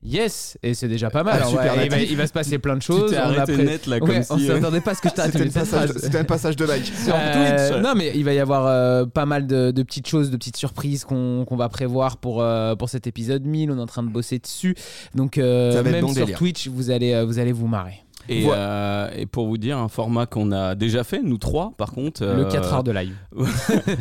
Yes, 0.06 0.58
et 0.62 0.74
c'est 0.74 0.86
déjà 0.88 1.08
pas 1.08 1.22
mal. 1.22 1.40
Ah, 1.42 1.46
super 1.46 1.62
ouais. 1.76 1.84
il, 1.86 1.90
va, 1.90 1.96
natif. 1.96 2.10
il 2.10 2.16
va 2.18 2.26
se 2.26 2.32
passer 2.34 2.58
plein 2.58 2.74
de 2.74 2.80
Tu 2.80 2.88
choses. 2.88 3.10
t'es 3.10 3.16
On 3.16 3.20
a 3.20 3.24
arrêté 3.24 3.54
pré- 3.54 3.64
net 3.64 3.86
là 3.86 4.00
comme 4.00 4.10
Ouais, 4.10 4.20
on 4.28 4.36
si. 4.36 4.50
euh, 4.50 4.54
s'attendait 4.56 4.82
pas 4.82 4.90
à 4.90 4.94
ce 4.94 5.00
que 5.00 5.08
je 5.08 5.14
C'était 5.14 5.40
un, 5.40 5.50
passage 5.50 5.88
de- 5.94 5.98
c'était 5.98 6.18
un 6.18 6.24
passage 6.24 6.56
de 6.56 6.64
like. 6.66 6.84
Sur 6.84 7.14
Euh, 7.16 7.68
Twitch. 7.70 7.82
Non, 7.82 7.94
mais 7.96 8.12
il 8.14 8.22
va 8.22 8.34
y 8.34 8.38
avoir 8.38 8.66
euh, 8.66 9.06
pas 9.06 9.24
mal 9.24 9.46
de, 9.46 9.70
de 9.70 9.82
petites 9.82 10.06
choses, 10.06 10.30
de 10.30 10.36
petites 10.36 10.58
surprises 10.58 11.06
qu'on 11.06 11.46
va 11.52 11.70
prévoir 11.70 12.18
pour, 12.18 12.42
euh, 12.42 12.74
pour 12.76 12.90
cet 12.90 13.06
épisode 13.06 13.46
1000. 13.46 13.70
On 13.70 13.78
est 13.78 13.80
en 13.80 13.86
train 13.86 14.02
de 14.02 14.10
bosser 14.10 14.38
dessus. 14.38 14.74
Donc, 15.14 15.38
euh, 15.38 15.82
même 15.82 16.02
bon 16.02 16.08
sur 16.12 16.26
délire. 16.26 16.36
Twitch, 16.36 16.68
vous 16.68 16.90
allez, 16.90 17.14
euh, 17.14 17.24
vous 17.24 17.38
allez 17.38 17.52
vous 17.52 17.66
marrer. 17.66 18.03
Et, 18.28 18.42
Voilà. 18.42 18.60
euh, 18.62 19.10
et 19.16 19.26
pour 19.26 19.46
vous 19.46 19.58
dire, 19.58 19.78
un 19.78 19.88
format 19.88 20.26
qu'on 20.26 20.50
a 20.52 20.74
déjà 20.74 21.04
fait, 21.04 21.20
nous 21.22 21.38
trois, 21.38 21.72
par 21.76 21.92
contre. 21.92 22.22
Le 22.24 22.46
euh, 22.46 22.50
4 22.50 22.72
heures 22.74 22.84
de 22.84 22.90
live. 22.92 23.14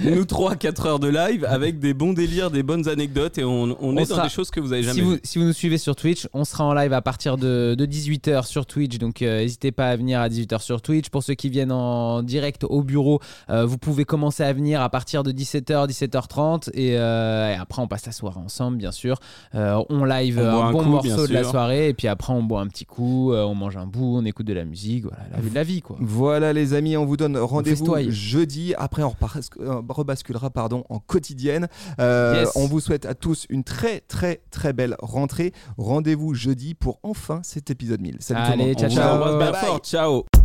nous 0.04 0.26
trois, 0.26 0.56
4 0.56 0.86
heures 0.86 1.00
de 1.00 1.08
live 1.08 1.46
avec 1.50 1.80
des 1.80 1.94
bons 1.94 2.14
délires, 2.14 2.52
des 2.52 2.64
bonnes 2.64 2.88
anecdotes 2.88 3.38
et 3.38 3.44
on, 3.44 3.76
on, 3.82 3.98
est 3.98 4.06
sera- 4.06 4.18
dans 4.20 4.24
des 4.24 4.30
choses 4.30 4.50
que 4.52 4.60
vous 4.60 4.74
avez 4.74 4.84
jamais 4.84 4.96
Si 4.96 5.02
vous, 5.02 5.12
vues. 5.12 5.20
si 5.24 5.40
vous 5.40 5.46
nous 5.46 5.54
suivez 5.54 5.78
sur 5.78 5.96
Twitch, 5.96 6.28
on 6.34 6.46
sera 6.46 6.64
en 6.66 6.74
live 6.74 6.94
à 6.94 7.02
partir 7.02 7.38
de, 7.38 7.76
de 7.78 7.86
18h 7.86 8.46
sur 8.46 8.66
Twitch. 8.66 8.98
Donc, 8.98 9.22
euh, 9.22 9.40
n'hésitez 9.40 9.72
pas 9.72 9.90
à 9.90 9.96
venir 9.96 10.20
à 10.20 10.30
18h 10.30 10.62
sur 10.62 10.82
Twitch. 10.82 11.10
Pour 11.10 11.24
ceux 11.24 11.34
qui 11.34 11.50
viennent 11.50 11.72
en 11.72 12.24
direct 12.24 12.64
au 12.64 12.84
bureau, 12.84 13.20
euh, 13.50 13.66
vous 13.66 13.78
pouvez 13.78 14.06
commencer 14.06 14.44
à 14.44 14.54
venir 14.54 14.82
à 14.82 14.90
partir 14.90 15.24
de 15.24 15.32
17h, 15.32 15.88
17h30. 15.88 16.70
Et, 16.74 16.98
euh, 16.98 17.52
et 17.52 17.56
après, 17.56 17.82
on 17.82 17.88
passe 17.88 18.06
la 18.06 18.12
soirée 18.12 18.40
ensemble, 18.40 18.78
bien 18.78 18.92
sûr. 18.92 19.18
Euh, 19.56 19.82
on 19.90 20.06
live 20.06 20.40
On 20.40 20.64
un 20.64 20.72
bon 20.72 20.84
coup, 20.84 20.90
morceau 20.90 21.28
de 21.28 21.34
la 21.34 21.44
soirée. 21.44 21.90
Et 21.90 21.94
puis 21.94 22.08
après, 22.08 22.34
on 22.34 22.44
boit 22.44 22.62
un 22.62 22.68
petit 22.68 22.86
coup, 22.86 23.32
euh, 23.34 23.44
on 23.44 23.56
mange 23.56 23.78
un 23.78 23.86
bout, 23.86 24.13
on 24.16 24.26
écoute 24.26 24.46
de 24.46 24.54
la 24.54 24.66
musique. 24.66 25.04
Voilà, 25.04 25.24
la, 25.32 25.38
la 25.54 25.64
vie, 25.64 25.82
quoi. 25.82 25.96
Voilà 26.00 26.54
les 26.54 26.74
amis, 26.74 26.98
on 26.98 27.06
vous 27.06 27.18
donne 27.18 27.38
rendez-vous 27.38 27.86
jeudi. 28.10 28.74
Après, 28.78 29.04
on 29.04 29.14
euh, 29.60 29.82
rebasculera 29.90 30.50
pardon, 30.50 30.84
en 30.90 31.00
quotidienne. 31.00 31.68
Euh, 32.00 32.42
Yes. 32.44 32.52
On 32.56 32.66
vous 32.68 32.80
souhaite 32.80 33.06
à 33.06 33.14
tous 33.16 33.46
une 33.50 33.64
très 33.64 34.02
très 34.02 34.42
très 34.52 34.74
belle 34.74 34.96
rentrée. 35.00 35.54
Rendez-vous 35.78 36.34
jeudi 36.34 36.74
pour 36.74 37.00
enfin 37.04 37.42
cet 37.44 37.70
épisode 37.70 38.02
1000. 38.02 38.18
Salut 38.20 38.42
tout 38.42 38.48
le 38.48 38.54
Allez, 38.54 38.66
monde. 38.74 38.80
ciao, 38.80 38.90
ciao. 38.90 39.38
Bye. 39.40 39.80
Ciao. 39.84 40.43